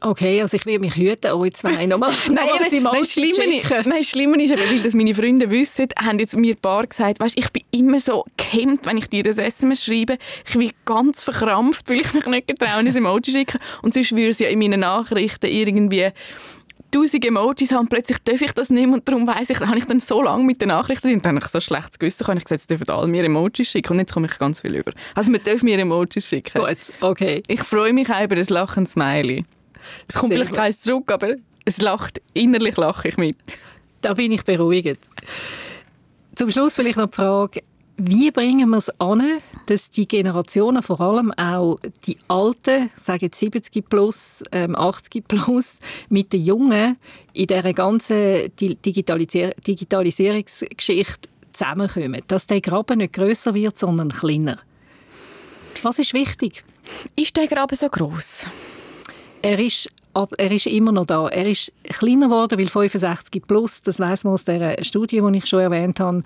Okay, 0.00 0.42
also 0.42 0.58
ich 0.58 0.66
will 0.66 0.78
mich 0.80 0.96
hüten, 0.96 1.32
euch 1.32 1.54
zwei 1.54 1.86
nochmal 1.86 2.12
nein, 2.26 2.34
nein, 2.34 2.82
nein, 2.82 3.04
schlimmer 3.06 3.48
ist, 3.48 3.86
nein, 3.86 4.04
schlimmer 4.04 4.38
ist, 4.38 4.50
weil 4.50 4.80
das 4.80 4.92
meine 4.92 5.14
Freunde 5.14 5.50
wissen, 5.50 5.88
haben 5.98 6.18
jetzt 6.18 6.36
mir 6.36 6.54
ein 6.54 6.60
paar 6.60 6.86
gesagt, 6.86 7.20
weißt, 7.20 7.38
ich 7.38 7.48
bin 7.50 7.62
immer 7.70 7.98
so 7.98 8.26
gehemmt, 8.36 8.84
wenn 8.84 8.98
ich 8.98 9.08
dir 9.08 9.22
das 9.22 9.38
SMS 9.38 9.82
schreibe. 9.82 10.18
Ich 10.46 10.58
bin 10.58 10.72
ganz 10.84 11.24
verkrampft, 11.24 11.88
weil 11.88 12.00
ich 12.00 12.12
mich 12.12 12.26
nicht 12.26 12.48
getraue, 12.48 12.80
ein 12.80 12.86
Emoji 12.86 13.32
schicken. 13.32 13.58
Und 13.80 13.94
sonst 13.94 14.10
würde 14.12 14.28
es 14.28 14.38
ja 14.40 14.48
in 14.48 14.58
meinen 14.58 14.80
Nachrichten 14.80 15.46
irgendwie 15.46 16.10
tausend 16.94 17.24
Emojis 17.24 17.72
haben, 17.72 17.88
plötzlich 17.88 18.18
darf 18.18 18.40
ich 18.40 18.52
das 18.52 18.70
nicht 18.70 18.86
und 18.86 19.08
darum 19.08 19.26
weiss 19.26 19.50
ich, 19.50 19.58
habe 19.60 19.78
ich 19.78 19.84
dann 19.84 20.00
so 20.00 20.22
lange 20.22 20.44
mit 20.44 20.60
den 20.60 20.68
Nachrichten 20.68 21.12
und 21.12 21.24
dann 21.24 21.36
habe 21.36 21.44
ich 21.44 21.50
so 21.50 21.60
schlechtes 21.60 21.98
Gewissen, 21.98 22.26
habe 22.26 22.38
ich 22.38 22.44
gesagt, 22.44 22.60
jetzt 22.62 22.70
dürfen 22.70 22.88
alle 22.88 23.08
mir 23.08 23.24
Emojis 23.24 23.68
schicken 23.68 23.94
und 23.94 23.98
jetzt 23.98 24.12
komme 24.12 24.28
ich 24.30 24.38
ganz 24.38 24.60
viel 24.60 24.74
über. 24.76 24.92
Also 25.14 25.30
man 25.30 25.42
darf 25.42 25.62
mir 25.62 25.78
Emojis 25.78 26.28
schicken. 26.28 26.62
Gut, 26.62 26.78
okay. 27.00 27.42
Ich 27.48 27.60
freue 27.62 27.92
mich 27.92 28.10
auch 28.10 28.22
über 28.22 28.36
ein 28.36 28.46
lachendes 28.48 28.92
Smiley. 28.92 29.44
Es 30.08 30.16
kommt 30.16 30.32
Sehr 30.32 30.38
vielleicht 30.38 30.56
keins 30.56 30.80
zurück, 30.80 31.10
aber 31.10 31.34
es 31.64 31.80
lacht, 31.80 32.20
innerlich 32.32 32.76
lache 32.76 33.08
ich 33.08 33.16
mit. 33.16 33.36
Da 34.00 34.14
bin 34.14 34.32
ich 34.32 34.44
beruhigt. 34.44 34.98
Zum 36.36 36.50
Schluss 36.50 36.74
vielleicht 36.74 36.98
noch 36.98 37.10
die 37.10 37.16
Frage, 37.16 37.62
wie 37.96 38.30
bringen 38.30 38.68
wir 38.70 38.78
es 38.78 38.88
an, 38.98 39.22
dass 39.66 39.90
die 39.90 40.08
Generationen, 40.08 40.82
vor 40.82 41.00
allem 41.00 41.30
auch 41.32 41.78
die 42.06 42.16
Alten, 42.28 42.90
sagen 42.96 43.30
70 43.32 43.88
plus, 43.88 44.42
80 44.50 45.14
ähm, 45.14 45.22
plus, 45.28 45.78
mit 46.08 46.32
den 46.32 46.44
Jungen 46.44 46.96
in 47.32 47.46
dieser 47.46 47.72
ganzen 47.72 48.50
Digitalisierungsgeschichte 48.56 51.28
zusammenkommen? 51.52 52.20
Dass 52.26 52.48
der 52.48 52.60
Graben 52.60 52.98
nicht 52.98 53.12
größer 53.12 53.54
wird, 53.54 53.78
sondern 53.78 54.08
kleiner. 54.10 54.58
Was 55.82 56.00
ist 56.00 56.14
wichtig? 56.14 56.64
Ist 57.14 57.36
der 57.36 57.46
Graben 57.46 57.76
so 57.76 57.88
groß? 57.88 58.46
Er 59.42 59.58
ist 59.58 59.90
er 60.38 60.52
ist 60.52 60.66
immer 60.66 60.92
noch 60.92 61.06
da. 61.06 61.28
Er 61.28 61.46
ist 61.46 61.72
kleiner 61.82 62.28
geworden, 62.28 62.58
weil 62.58 62.68
65 62.68 63.42
plus, 63.46 63.82
das 63.82 63.98
weiß 63.98 64.24
man 64.24 64.34
aus 64.34 64.44
der 64.44 64.82
Studie, 64.84 65.20
die 65.20 65.38
ich 65.38 65.46
schon 65.46 65.60
erwähnt 65.60 65.98
habe, 65.98 66.22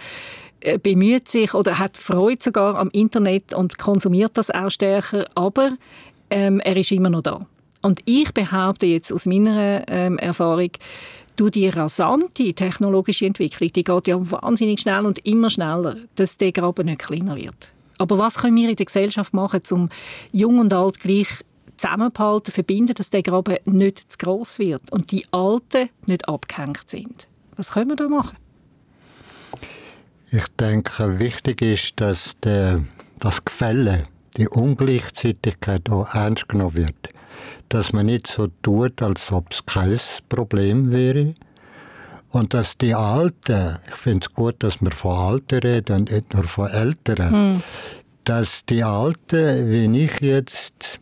bemüht 0.83 1.29
sich 1.29 1.55
oder 1.55 1.79
hat 1.79 1.97
Freude 1.97 2.42
sogar 2.42 2.77
am 2.77 2.88
Internet 2.92 3.55
und 3.55 3.79
konsumiert 3.79 4.33
das 4.35 4.51
auch 4.51 4.71
stärker, 4.71 5.25
aber 5.35 5.77
ähm, 6.31 6.61
er 6.61 6.77
ist 6.77 6.92
immer 6.92 7.11
noch 7.11 7.23
da. 7.23 7.47
Und 7.83 8.01
ich 8.05 8.33
behaupte 8.33 8.87
jetzt 8.87 9.12
aus 9.12 9.27
meiner 9.27 9.85
ähm, 9.88 10.18
Erfahrung, 10.18 10.71
durch 11.37 11.53
die 11.53 11.68
rasante 11.68 12.53
technologische 12.53 13.27
Entwicklung, 13.27 13.73
die 13.73 13.85
geht 13.85 14.09
ja 14.09 14.16
wahnsinnig 14.18 14.81
schnell 14.81 15.07
und 15.07 15.25
immer 15.25 15.51
schneller, 15.51 15.97
dass 16.16 16.37
der 16.37 16.51
Graben 16.51 16.87
nicht 16.87 16.99
kleiner 16.99 17.37
wird. 17.37 17.73
Aber 17.99 18.18
was 18.18 18.38
können 18.38 18.57
wir 18.57 18.68
in 18.68 18.77
der 18.77 18.87
Gesellschaft 18.87 19.33
machen, 19.33 19.62
um 19.71 19.88
Jung 20.33 20.59
und 20.59 20.73
Alt 20.73 21.01
gleich 21.01 21.29
zusammenzuhalten, 21.77 22.53
verbinden, 22.53 22.94
dass 22.94 23.11
der 23.11 23.23
Graben 23.23 23.57
nicht 23.66 24.12
zu 24.12 24.18
gross 24.18 24.59
wird 24.59 24.90
und 24.90 25.12
die 25.12 25.27
Alten 25.31 25.90
nicht 26.07 26.29
abgehängt 26.29 26.90
sind? 26.90 27.29
Was 27.57 27.71
können 27.71 27.90
wir 27.90 27.97
da 27.97 28.09
machen? 28.09 28.37
Ich 30.31 30.47
denke, 30.61 31.19
wichtig 31.19 31.62
ist, 31.62 31.95
dass 31.97 32.37
der, 32.43 32.85
das 33.19 33.43
Gefälle, 33.43 34.05
die 34.37 34.47
Ungleichzeitigkeit 34.47 35.88
auch 35.88 36.14
ernst 36.14 36.51
genommen 36.51 36.75
wird. 36.75 37.09
Dass 37.71 37.95
man 37.95 38.07
nicht 38.07 38.27
so 38.27 38.49
tut, 38.62 39.01
als 39.01 39.33
ob 39.33 39.53
es 39.53 39.64
kein 39.64 39.99
Problem 40.29 40.93
wäre. 40.93 41.35
Und 42.29 42.53
dass 42.53 42.77
die 42.77 42.95
Alten, 42.95 43.79
ich 43.88 43.95
finde 43.95 44.27
es 44.27 44.35
gut, 44.35 44.57
dass 44.59 44.83
wir 44.83 44.91
von 44.91 45.17
Alten 45.17 45.61
reden 45.61 45.97
und 45.97 46.11
nicht 46.11 46.35
nur 46.35 46.45
von 46.45 46.69
Älteren, 46.69 47.57
mm. 47.57 47.62
dass 48.25 48.67
die 48.67 48.85
Alten, 48.85 49.71
wie 49.71 50.05
ich 50.05 50.21
jetzt, 50.21 51.01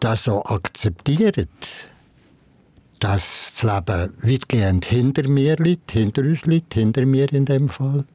das 0.00 0.24
so 0.24 0.44
akzeptieren 0.44 1.48
dass 3.04 3.52
das 3.60 3.62
Leben 3.62 4.14
weitgehend 4.22 4.86
hinter 4.86 5.28
mir 5.28 5.56
liegt, 5.56 5.90
hinter 5.90 6.22
uns 6.22 6.46
liegt, 6.46 6.72
hinter 6.72 7.04
mir 7.04 7.30
in 7.34 7.44
dem 7.44 7.68
Fall. 7.68 8.06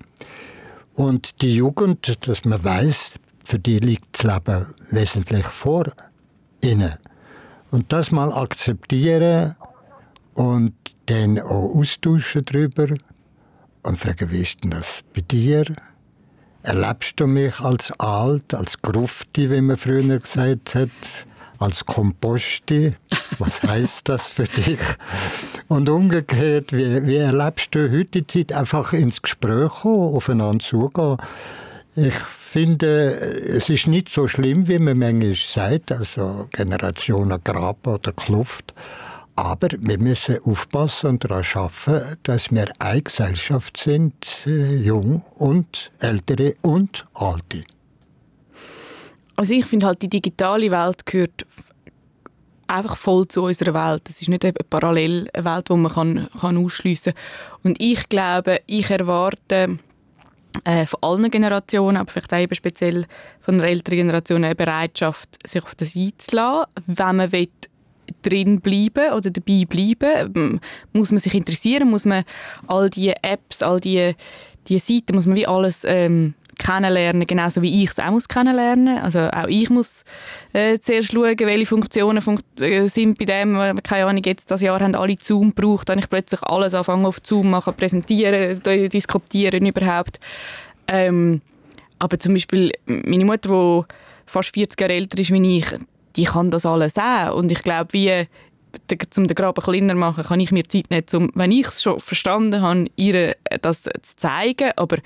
Und 0.95 1.43
die 1.43 1.57
Jugend, 1.57 2.27
dass 2.27 2.43
man 2.43 2.63
weiß, 2.63 3.13
für 3.43 3.59
die 3.59 3.77
liegt 3.77 4.23
das 4.23 4.23
Leben 4.23 4.65
wesentlich 4.89 5.45
vor 5.45 5.91
ihnen. 6.63 6.95
Und 7.69 7.93
das 7.93 8.09
mal 8.09 8.33
akzeptieren 8.33 9.55
und 10.33 10.73
dann 11.05 11.39
auch 11.39 11.75
austauschen 11.75 12.41
darüber 12.45 12.87
und 13.83 13.99
fragen, 13.99 14.31
wie 14.31 14.41
ist 14.41 14.63
denn 14.63 14.71
das 14.71 15.03
bei 15.13 15.21
dir? 15.21 15.65
Erlebst 16.63 17.13
du 17.17 17.27
mich 17.27 17.59
als 17.59 17.91
alt, 17.99 18.55
als 18.55 18.81
Grufti, 18.81 19.51
wie 19.51 19.61
man 19.61 19.77
früher 19.77 20.17
gesagt 20.17 20.73
hat? 20.73 20.89
Als 21.59 21.85
Komposti. 21.85 22.95
Was 23.37 23.61
heißt 23.63 24.09
das 24.09 24.25
für 24.25 24.45
dich? 24.45 24.79
Und 25.67 25.89
umgekehrt, 25.89 26.73
wie, 26.73 27.05
wie 27.05 27.17
erlebst 27.17 27.75
du 27.75 27.91
heute 27.91 28.23
die 28.23 28.27
Zeit? 28.27 28.53
Einfach 28.57 28.93
ins 28.93 29.21
Gespräch 29.21 29.69
kommen, 29.69 30.15
aufeinander 30.15 30.63
zugehen. 30.63 31.17
Ich 31.95 32.15
finde, 32.15 33.11
es 33.19 33.69
ist 33.69 33.87
nicht 33.87 34.09
so 34.09 34.27
schlimm, 34.27 34.67
wie 34.67 34.79
man 34.79 34.97
manchmal 34.97 35.35
sagt, 35.35 35.91
also 35.91 36.47
Generationen 36.51 37.39
Graben 37.43 37.93
oder 37.93 38.13
Kluft. 38.13 38.73
Aber 39.35 39.69
wir 39.79 39.97
müssen 39.99 40.37
aufpassen 40.43 41.07
und 41.11 41.23
daran 41.23 41.45
arbeiten, 41.53 42.17
dass 42.23 42.51
wir 42.51 42.67
eine 42.79 43.01
Gesellschaft 43.01 43.77
sind, 43.77 44.13
äh, 44.45 44.75
jung 44.75 45.23
und 45.35 45.91
ältere 45.99 46.55
und 46.61 47.05
alte. 47.13 47.63
Also 49.39 49.53
ich 49.53 49.65
finde 49.67 49.85
halt, 49.85 50.01
die 50.01 50.09
digitale 50.09 50.69
Welt 50.69 51.05
gehört 51.05 51.45
einfach 52.67 52.97
voll 52.97 53.25
zu 53.25 53.43
unserer 53.43 53.73
Welt. 53.73 54.01
Es 54.09 54.21
ist 54.21 54.27
nicht 54.27 54.43
eine 54.43 54.51
parallele 54.51 55.29
Welt, 55.33 55.69
die 55.69 55.73
man 55.75 55.89
kann, 55.93 56.27
kann 56.41 56.57
ausschliessen 56.57 57.13
kann. 57.13 57.59
Und 57.63 57.77
ich 57.79 58.09
glaube, 58.09 58.59
ich 58.65 58.89
erwarte 58.89 59.79
äh, 60.65 60.85
von 60.85 60.99
allen 61.01 61.31
Generationen, 61.31 61.95
aber 61.95 62.11
vielleicht 62.11 62.33
auch 62.33 62.37
eben 62.37 62.53
speziell 62.53 63.05
von 63.39 63.59
der 63.59 63.69
älteren 63.69 63.99
Generation, 63.99 64.43
eine 64.43 64.55
Bereitschaft, 64.55 65.39
sich 65.47 65.63
auf 65.63 65.73
das 65.75 65.95
einzulassen, 65.95 66.65
wenn 66.87 67.15
man 67.15 67.31
will, 67.31 67.47
drin 68.21 68.59
bleiben 68.59 69.13
oder 69.13 69.29
dabei 69.29 69.63
bleiben, 69.69 70.33
ähm, 70.35 70.59
muss 70.91 71.11
man 71.11 71.19
sich 71.19 71.33
interessieren, 71.33 71.89
muss 71.89 72.03
man 72.03 72.25
all 72.67 72.89
die 72.89 73.13
Apps, 73.21 73.61
all 73.61 73.79
die, 73.79 74.15
die 74.67 74.79
Seiten, 74.79 75.15
muss 75.15 75.27
man 75.27 75.37
wie 75.37 75.47
alles 75.47 75.85
ähm, 75.87 76.33
kennenlernen, 76.59 77.25
genauso 77.25 77.63
wie 77.63 77.83
ich 77.83 77.89
es 77.89 77.99
auch 77.99 78.11
muss 78.11 78.27
kennenlernen. 78.27 78.99
Also 78.99 79.21
auch 79.29 79.47
ich 79.47 79.69
muss 79.71 80.03
äh, 80.53 80.77
zuerst 80.79 81.11
schauen, 81.11 81.39
welche 81.39 81.65
Funktionen 81.65 82.21
funkt 82.21 82.43
äh, 82.61 82.85
sind 82.87 83.17
bei 83.17 83.25
dem, 83.25 83.55
keine 83.81 84.05
Ahnung, 84.05 84.21
jetzt 84.23 84.51
das 84.51 84.61
Jahr 84.61 84.79
haben 84.79 84.95
alle 84.95 85.15
Zoom 85.19 85.55
gebraucht, 85.55 85.89
dann 85.89 85.97
ich 85.97 86.09
plötzlich 86.09 86.43
alles 86.43 86.75
anfangen 86.75 87.05
auf 87.05 87.17
Zoom 87.23 87.49
machen, 87.49 87.73
präsentieren, 87.73 88.61
diskutieren 88.63 89.65
überhaupt. 89.65 90.19
Ähm, 90.87 91.41
aber 91.97 92.19
zum 92.19 92.33
Beispiel 92.33 92.71
meine 92.85 93.25
Mutter, 93.25 93.49
die 93.49 93.93
fast 94.25 94.53
40 94.53 94.79
Jahre 94.79 94.93
älter 94.93 95.17
ist 95.17 95.31
wie 95.31 95.57
ich, 95.57 95.65
die 96.15 96.25
kann 96.25 96.51
das 96.51 96.65
alles 96.65 96.97
auch. 96.97 97.35
Und 97.35 97.51
ich 97.51 97.63
glaube, 97.63 97.93
wie 97.93 98.27
um 99.17 99.27
den 99.27 99.35
Graben 99.35 99.63
kleiner 99.63 99.93
zu 99.93 99.99
machen, 99.99 100.23
kann 100.23 100.39
ich 100.39 100.51
mir 100.51 100.67
Zeit 100.67 100.89
nicht, 100.91 101.13
um, 101.13 101.31
wenn 101.33 101.51
ich 101.51 101.67
es 101.67 101.81
schon 101.81 101.99
verstanden 101.99 102.61
habe, 102.61 102.85
ihr 102.95 103.35
das 103.61 103.83
zu 103.83 104.15
zeigen, 104.15 104.71
aber 104.75 104.97
äh, 104.97 105.01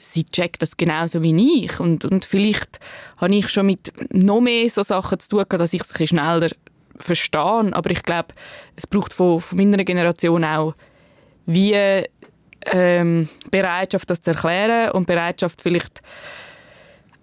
sie 0.00 0.24
checkt 0.24 0.62
das 0.62 0.76
genauso 0.76 1.22
wie 1.22 1.64
ich. 1.64 1.80
Und, 1.80 2.04
und 2.04 2.24
vielleicht 2.24 2.80
habe 3.16 3.34
ich 3.34 3.48
schon 3.48 3.66
mit 3.66 3.92
noch 4.12 4.40
mehr 4.40 4.68
so 4.70 4.82
Sachen 4.82 5.18
zu 5.20 5.28
tun, 5.28 5.44
dass 5.48 5.72
ich 5.72 5.82
es 5.82 6.08
schneller 6.08 6.50
verstehe, 7.00 7.70
aber 7.72 7.90
ich 7.90 8.02
glaube, 8.02 8.34
es 8.76 8.86
braucht 8.86 9.12
von, 9.12 9.40
von 9.40 9.56
meiner 9.56 9.84
Generation 9.84 10.44
auch 10.44 10.74
wie 11.46 11.74
ähm, 12.66 13.28
Bereitschaft, 13.50 14.10
das 14.10 14.20
zu 14.20 14.30
erklären 14.30 14.90
und 14.92 15.06
Bereitschaft 15.06 15.62
vielleicht 15.62 16.00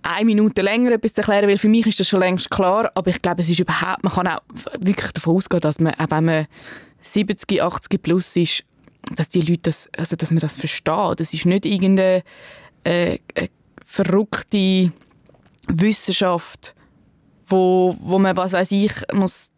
eine 0.02 0.26
Minute 0.26 0.62
länger 0.62 0.92
etwas 0.92 1.14
zu 1.14 1.22
erklären, 1.22 1.50
weil 1.50 1.58
für 1.58 1.68
mich 1.68 1.88
ist 1.88 2.00
das 2.00 2.08
schon 2.08 2.20
längst 2.20 2.50
klar, 2.50 2.92
aber 2.94 3.10
ich 3.10 3.22
glaube, 3.22 3.42
es 3.42 3.50
ist 3.50 3.60
überhaupt, 3.60 4.04
man 4.04 4.14
kann 4.14 4.28
auch 4.28 4.42
wirklich 4.80 5.12
davon 5.12 5.38
ausgehen, 5.38 5.62
dass 5.62 5.80
man, 5.80 5.94
auch 5.96 6.10
wenn 6.10 6.26
man 6.26 6.48
70, 7.02 7.62
80 7.62 8.02
plus 8.02 8.36
ist, 8.36 8.64
dass 9.16 9.30
die 9.30 9.42
Leute 9.42 9.64
das, 9.64 9.90
also 9.98 10.16
dass 10.16 10.32
man 10.32 10.40
das 10.40 10.54
versteht. 10.54 11.20
Das 11.20 11.34
ist 11.34 11.46
nicht 11.46 11.66
irgendeine 11.66 12.24
äh, 12.84 13.20
verrückte 13.86 14.92
Wissenschaft, 15.68 16.76
wo, 17.48 17.96
wo 18.00 18.20
man, 18.20 18.36
was 18.36 18.54
weiß 18.54 18.72
ich, 18.72 18.92
muss 19.14 19.50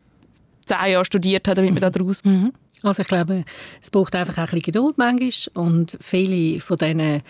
zehn 0.65 0.91
Jahre 0.91 1.05
studiert 1.05 1.47
hat, 1.47 1.57
damit 1.57 1.71
man 1.71 1.81
da 1.81 1.89
draus 1.89 2.23
mhm. 2.23 2.53
Also 2.83 3.01
ich 3.01 3.07
glaube, 3.07 3.43
es 3.81 3.89
braucht 3.89 4.15
einfach 4.15 4.37
ein 4.37 4.45
bisschen 4.45 4.61
Geduld 4.61 4.97
manchmal 4.99 5.31
und 5.55 5.97
viele 5.99 6.59
von 6.59 6.77
diesen 6.77 7.23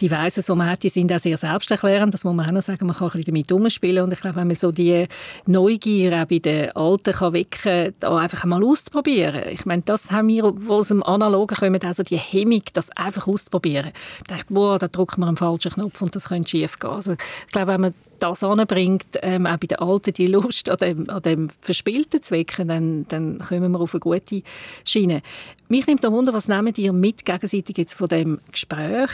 Devices, 0.00 0.46
die 0.46 0.54
man 0.54 0.70
hat, 0.70 0.82
die 0.84 0.88
sind 0.90 1.12
auch 1.12 1.18
sehr 1.18 1.36
selbsterklärend, 1.36 2.14
das 2.14 2.22
muss 2.22 2.34
man 2.34 2.46
auch 2.46 2.52
noch 2.52 2.62
sagen, 2.62 2.86
man 2.86 2.94
kann 2.94 3.08
ein 3.08 3.18
bisschen 3.18 3.34
damit 3.34 3.50
umspielen 3.50 4.04
und 4.04 4.12
ich 4.12 4.20
glaube, 4.20 4.36
wenn 4.36 4.46
man 4.46 4.56
so 4.56 4.70
die 4.70 5.06
Neugier 5.46 6.22
auch 6.22 6.26
bei 6.26 6.38
den 6.38 6.70
Alten 6.72 7.12
kann 7.12 7.32
wecken 7.32 7.62
kann, 7.62 7.94
da 7.98 8.16
einfach 8.16 8.44
mal 8.44 8.62
auszuprobieren. 8.62 9.42
Ich 9.50 9.66
meine, 9.66 9.82
das 9.82 10.12
haben 10.12 10.28
wir, 10.28 10.52
wo 10.56 10.74
aus 10.74 10.88
dem 10.88 11.02
Analogen 11.02 11.56
kommen, 11.56 11.82
also 11.82 12.04
die 12.04 12.18
Hemmung, 12.18 12.62
das 12.72 12.90
einfach 12.90 13.26
auszuprobieren. 13.26 13.90
Ich 14.18 14.24
dachte, 14.28 14.54
boah, 14.54 14.78
da 14.78 14.86
drückt 14.86 15.18
man 15.18 15.30
einen 15.30 15.36
falschen 15.36 15.72
Knopf 15.72 16.00
und 16.00 16.14
das 16.14 16.28
könnte 16.28 16.48
schief 16.48 16.78
gehen. 16.78 16.90
Also 16.90 17.12
ich 17.12 17.52
glaube, 17.52 17.72
wenn 17.72 17.80
man 17.80 17.94
das 18.22 18.42
anbringt, 18.42 19.18
ähm, 19.22 19.46
auch 19.46 19.56
bei 19.56 19.66
den 19.66 19.78
Alten 19.78 20.12
die 20.12 20.26
Lust 20.26 20.68
an 20.68 20.76
dem, 20.78 21.10
an 21.10 21.22
dem 21.22 21.48
Verspielten 21.60 22.22
zu 22.22 22.34
wecken, 22.34 22.68
dann, 22.68 23.06
dann 23.08 23.38
kommen 23.38 23.72
wir 23.72 23.80
auf 23.80 23.94
eine 23.94 24.00
gute 24.00 24.42
Schiene. 24.84 25.22
Mich 25.68 25.86
nimmt 25.86 26.02
noch 26.02 26.12
Wunder, 26.12 26.32
was 26.32 26.48
nehmt 26.48 26.78
ihr 26.78 26.92
mit 26.92 27.24
gegenseitig 27.24 27.76
jetzt 27.78 27.94
von 27.94 28.08
dem 28.08 28.38
Gespräch? 28.50 29.10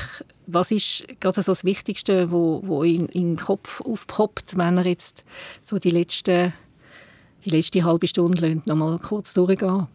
Was 0.47 0.71
ist 0.71 1.07
gerade 1.21 1.43
so 1.43 1.53
das 1.53 1.65
Wichtigste, 1.65 2.31
wo, 2.31 2.61
wo 2.65 2.83
in, 2.83 3.07
in 3.07 3.37
Kopf 3.37 3.81
aufpoppt, 3.81 4.57
wenn 4.57 4.77
er 4.77 4.87
jetzt 4.87 5.25
so 5.63 5.79
die 5.79 5.91
letzte, 5.91 6.53
die 7.45 7.51
letzte 7.51 7.85
halbe 7.85 8.09
Stunde 8.09 8.63
noch 8.67 8.77
mal 8.77 8.99
kurz 8.99 9.33
durchgehen? 9.33 9.87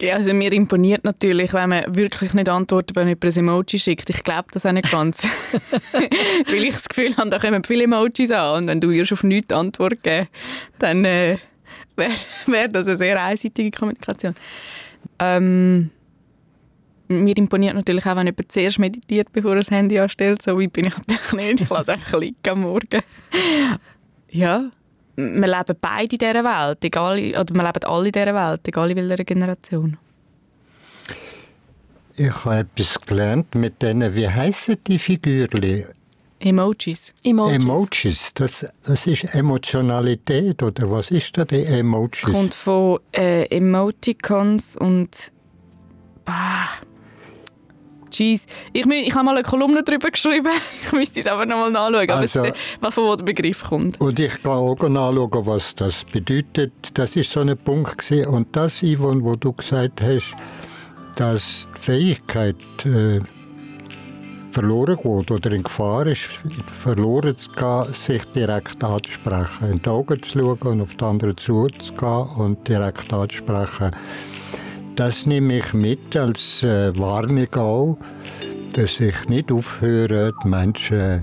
Ja, 0.00 0.16
also 0.16 0.32
mir 0.32 0.50
imponiert 0.52 1.04
natürlich, 1.04 1.52
wenn 1.52 1.68
man 1.68 1.84
wirklich 1.94 2.32
nicht 2.32 2.48
antwortet, 2.48 2.96
wenn 2.96 3.06
jemand 3.06 3.24
ein 3.24 3.36
Emoji 3.36 3.78
schickt. 3.78 4.08
Ich 4.08 4.24
glaube 4.24 4.48
das 4.52 4.64
auch 4.64 4.72
nicht 4.72 4.90
ganz. 4.90 5.28
Weil 6.46 6.64
ich 6.64 6.74
das 6.74 6.88
Gefühl 6.88 7.14
habe, 7.16 7.28
da 7.28 7.38
kommen 7.38 7.62
viele 7.64 7.84
Emojis 7.84 8.30
an 8.30 8.62
und 8.62 8.66
wenn 8.66 8.80
du 8.80 9.02
auf 9.02 9.22
nichts 9.22 9.52
Antwort 9.52 10.02
geben 10.02 10.28
dann 10.78 11.04
äh, 11.04 11.36
wäre 11.96 12.12
wär 12.46 12.68
das 12.68 12.86
eine 12.86 12.96
sehr 12.96 13.22
einseitige 13.22 13.70
Kommunikation. 13.70 14.34
Ähm, 15.18 15.90
mir 17.08 17.36
imponiert 17.36 17.74
natürlich 17.74 18.06
auch, 18.06 18.16
wenn 18.16 18.26
jemand 18.26 18.52
zuerst 18.52 18.78
meditiert, 18.78 19.30
bevor 19.32 19.50
er 19.50 19.56
das 19.56 19.70
Handy 19.70 19.98
anstellt. 19.98 20.42
So 20.42 20.58
weit 20.58 20.72
bin 20.72 20.86
ich 20.86 20.96
natürlich 20.96 21.32
nicht. 21.32 21.60
Ich 21.62 21.68
lasse 21.68 21.92
einfach 21.92 22.18
liegen 22.18 22.36
am 22.48 22.60
Morgen. 22.62 23.02
Ja, 24.30 24.70
wir 25.16 25.46
leben 25.46 25.76
beide 25.80 26.12
in 26.14 26.18
dieser 26.18 26.44
Welt, 26.44 26.84
egal, 26.84 27.18
oder 27.18 27.54
wir 27.54 27.62
leben 27.62 27.84
alle 27.84 28.06
in 28.06 28.12
dieser 28.12 28.34
Welt, 28.34 28.68
egal 28.68 28.90
in 28.90 28.96
welcher 28.96 29.24
Generation. 29.24 29.96
Ich 32.16 32.44
habe 32.44 32.58
etwas 32.58 33.00
gelernt 33.06 33.54
mit 33.54 33.80
denen, 33.80 34.14
wie 34.14 34.28
heißen 34.28 34.76
die 34.86 34.98
Figürchen? 34.98 35.84
Emojis. 36.40 37.12
Emojis. 37.22 37.56
Emojis. 37.56 38.34
Das, 38.34 38.66
das 38.84 39.06
ist 39.06 39.34
Emotionalität, 39.34 40.62
oder 40.62 40.90
was 40.90 41.10
ist 41.10 41.36
da 41.36 41.44
die 41.44 41.64
Emojis? 41.64 42.22
Es 42.22 42.32
kommt 42.32 42.54
von 42.54 42.98
äh, 43.12 43.44
Emoticons 43.46 44.76
und... 44.76 45.32
Bah, 46.24 46.68
Jeez. 48.12 48.46
Ich, 48.72 48.86
ich 48.86 49.14
habe 49.14 49.24
mal 49.24 49.36
eine 49.36 49.42
Kolumne 49.42 49.82
darüber 49.82 50.10
geschrieben. 50.10 50.50
Ich 50.82 50.92
müsste 50.92 51.20
es 51.20 51.26
aber 51.26 51.46
noch 51.46 51.58
mal 51.58 51.70
nachschauen, 51.70 52.10
also, 52.10 52.40
aber 52.80 52.92
von 52.92 53.04
wo 53.04 53.16
der 53.16 53.24
Begriff 53.24 53.62
kommt. 53.64 54.00
Und 54.00 54.18
ich 54.18 54.42
kann 54.42 54.52
auch 54.52 54.88
nachschauen, 54.88 55.46
was 55.46 55.74
das 55.74 56.04
bedeutet. 56.04 56.72
Das 56.94 57.16
ist 57.16 57.30
so 57.30 57.40
ein 57.40 57.56
Punkt 57.56 57.98
gewesen. 57.98 58.26
Und 58.26 58.54
das, 58.56 58.80
Yvonne, 58.80 59.22
wo 59.22 59.36
du 59.36 59.52
gesagt 59.52 60.00
hast, 60.02 60.34
dass 61.16 61.68
die 61.76 61.80
Fähigkeit 61.80 62.56
äh, 62.84 63.20
verloren 64.52 64.96
geht 64.96 65.30
oder 65.30 65.52
in 65.52 65.62
Gefahr 65.62 66.06
ist, 66.06 66.22
verloren 66.78 67.36
zu 67.36 67.50
gehen, 67.52 67.94
sich 67.94 68.24
direkt 68.34 68.82
anzusprechen, 68.82 69.70
in 69.70 69.82
die 69.82 69.88
Augen 69.88 70.22
zu 70.22 70.38
schauen 70.38 70.58
und 70.62 70.80
auf 70.82 70.94
die 70.94 71.04
anderen 71.04 71.36
zuzugehen 71.36 72.28
und 72.36 72.66
direkt 72.66 73.12
anzusprechen 73.12 73.90
das 74.96 75.26
nehme 75.26 75.58
ich 75.58 75.72
mit 75.72 76.16
als 76.16 76.62
äh, 76.62 76.96
Warnung 76.98 77.52
auch, 77.54 77.98
dass 78.72 79.00
ich 79.00 79.28
nicht 79.28 79.50
aufhöre, 79.50 80.32
die 80.42 80.48
Menschen 80.48 81.22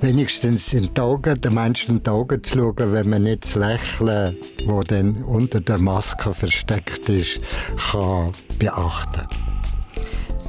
wenigstens 0.00 0.72
in 0.72 0.92
die 0.92 1.00
Augen, 1.00 1.40
den 1.40 1.54
Menschen 1.54 1.96
in 1.96 2.02
die 2.02 2.10
Augen 2.10 2.42
zu 2.42 2.58
schauen, 2.58 2.92
wenn 2.92 3.08
man 3.08 3.22
nicht 3.22 3.44
das 3.44 3.54
Lächeln, 3.54 4.36
das 4.66 4.84
dann 4.88 5.22
unter 5.24 5.60
der 5.60 5.78
Maske 5.78 6.34
versteckt 6.34 7.08
ist, 7.08 7.40
kann 7.90 8.32
beachten 8.58 9.51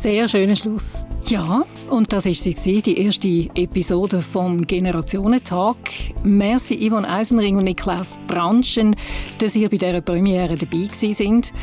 Sehr 0.03 0.27
schöner 0.27 0.57
Schluss. 0.57 1.05
Ja, 1.29 1.63
und 1.89 2.11
das 2.11 2.25
war 2.25 2.33
sie, 2.33 2.81
die 2.81 2.97
erste 2.97 3.47
Episode 3.55 4.21
vom 4.21 4.67
Generationentag. 4.67 5.77
Merci 6.25 6.89
Yvonne 6.89 7.07
Eisenring 7.09 7.55
und 7.55 7.63
Niklas 7.63 8.19
Branschen, 8.27 8.97
dass 9.39 9.55
ihr 9.55 9.69
bei 9.69 9.77
dieser 9.77 10.01
Premiere 10.01 10.57
dabei 10.57 10.89
sind. 10.91 11.53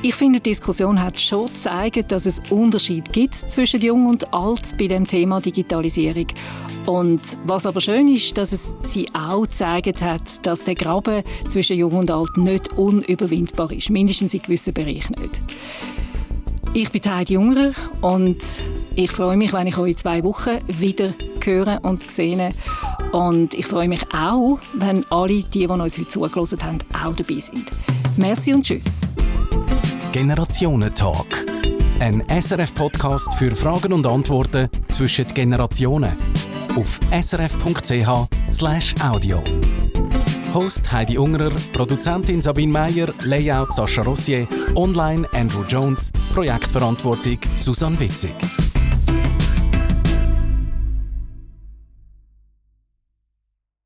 Ich 0.00 0.14
finde, 0.14 0.40
die 0.40 0.48
Diskussion 0.48 0.98
hat 0.98 1.20
schon 1.20 1.44
gezeigt, 1.44 2.10
dass 2.10 2.24
es 2.24 2.40
Unterschied 2.48 3.12
gibt 3.12 3.34
zwischen 3.34 3.82
Jung 3.82 4.06
und 4.06 4.32
Alt 4.32 4.78
bei 4.78 4.86
dem 4.86 5.06
Thema 5.06 5.38
Digitalisierung. 5.42 6.28
Und 6.86 7.20
was 7.44 7.66
aber 7.66 7.82
schön 7.82 8.08
ist, 8.08 8.34
dass 8.38 8.52
es 8.52 8.72
sie 8.78 9.08
auch 9.12 9.42
gezeigt 9.42 10.00
hat, 10.00 10.46
dass 10.46 10.64
der 10.64 10.74
Graben 10.74 11.22
zwischen 11.48 11.76
Jung 11.76 11.92
und 11.92 12.10
Alt 12.10 12.34
nicht 12.38 12.72
unüberwindbar 12.78 13.70
ist, 13.72 13.90
mindestens 13.90 14.32
in 14.32 14.40
gewissen 14.40 14.72
Bereichen 14.72 15.16
nicht. 15.20 15.42
Ich 16.72 16.92
bin 16.92 17.02
Heidi 17.04 17.32
Junger 17.34 17.72
und 18.00 18.36
ich 18.94 19.10
freue 19.10 19.36
mich, 19.36 19.52
wenn 19.52 19.66
ich 19.66 19.76
euch 19.76 19.90
in 19.90 19.96
zwei 19.96 20.22
Wochen 20.22 20.60
wieder 20.68 21.12
höre 21.42 21.80
und 21.82 22.08
sehe. 22.08 22.54
Und 23.10 23.54
ich 23.54 23.66
freue 23.66 23.88
mich 23.88 24.02
auch, 24.14 24.60
wenn 24.74 25.04
alle, 25.10 25.42
die, 25.42 25.66
die 25.66 25.66
uns 25.66 25.98
heute 25.98 26.08
zugelassen 26.08 26.62
haben, 26.62 26.78
auch 26.92 27.16
dabei 27.16 27.40
sind. 27.40 27.64
Merci 28.16 28.54
und 28.54 28.62
tschüss. 28.62 29.00
Generationentalk. 30.12 31.44
Ein 31.98 32.22
SRF-Podcast 32.28 33.34
für 33.34 33.56
Fragen 33.56 33.92
und 33.92 34.06
Antworten 34.06 34.68
zwischen 34.88 35.26
Generationen. 35.26 36.16
Auf 36.76 37.00
srf.ch/audio. 37.10 38.30
Host 40.52 40.90
Heidi 40.90 41.16
Ungerer, 41.16 41.52
Produzentin 41.72 42.42
Sabine 42.42 42.72
Meyer, 42.72 43.14
Layout 43.24 43.72
Sascha 43.72 44.02
Rossier, 44.02 44.46
Online 44.74 45.26
Andrew 45.32 45.64
Jones, 45.64 46.10
Projektverantwortung 46.34 47.38
Susanne 47.56 47.98
Witzig. 47.98 48.59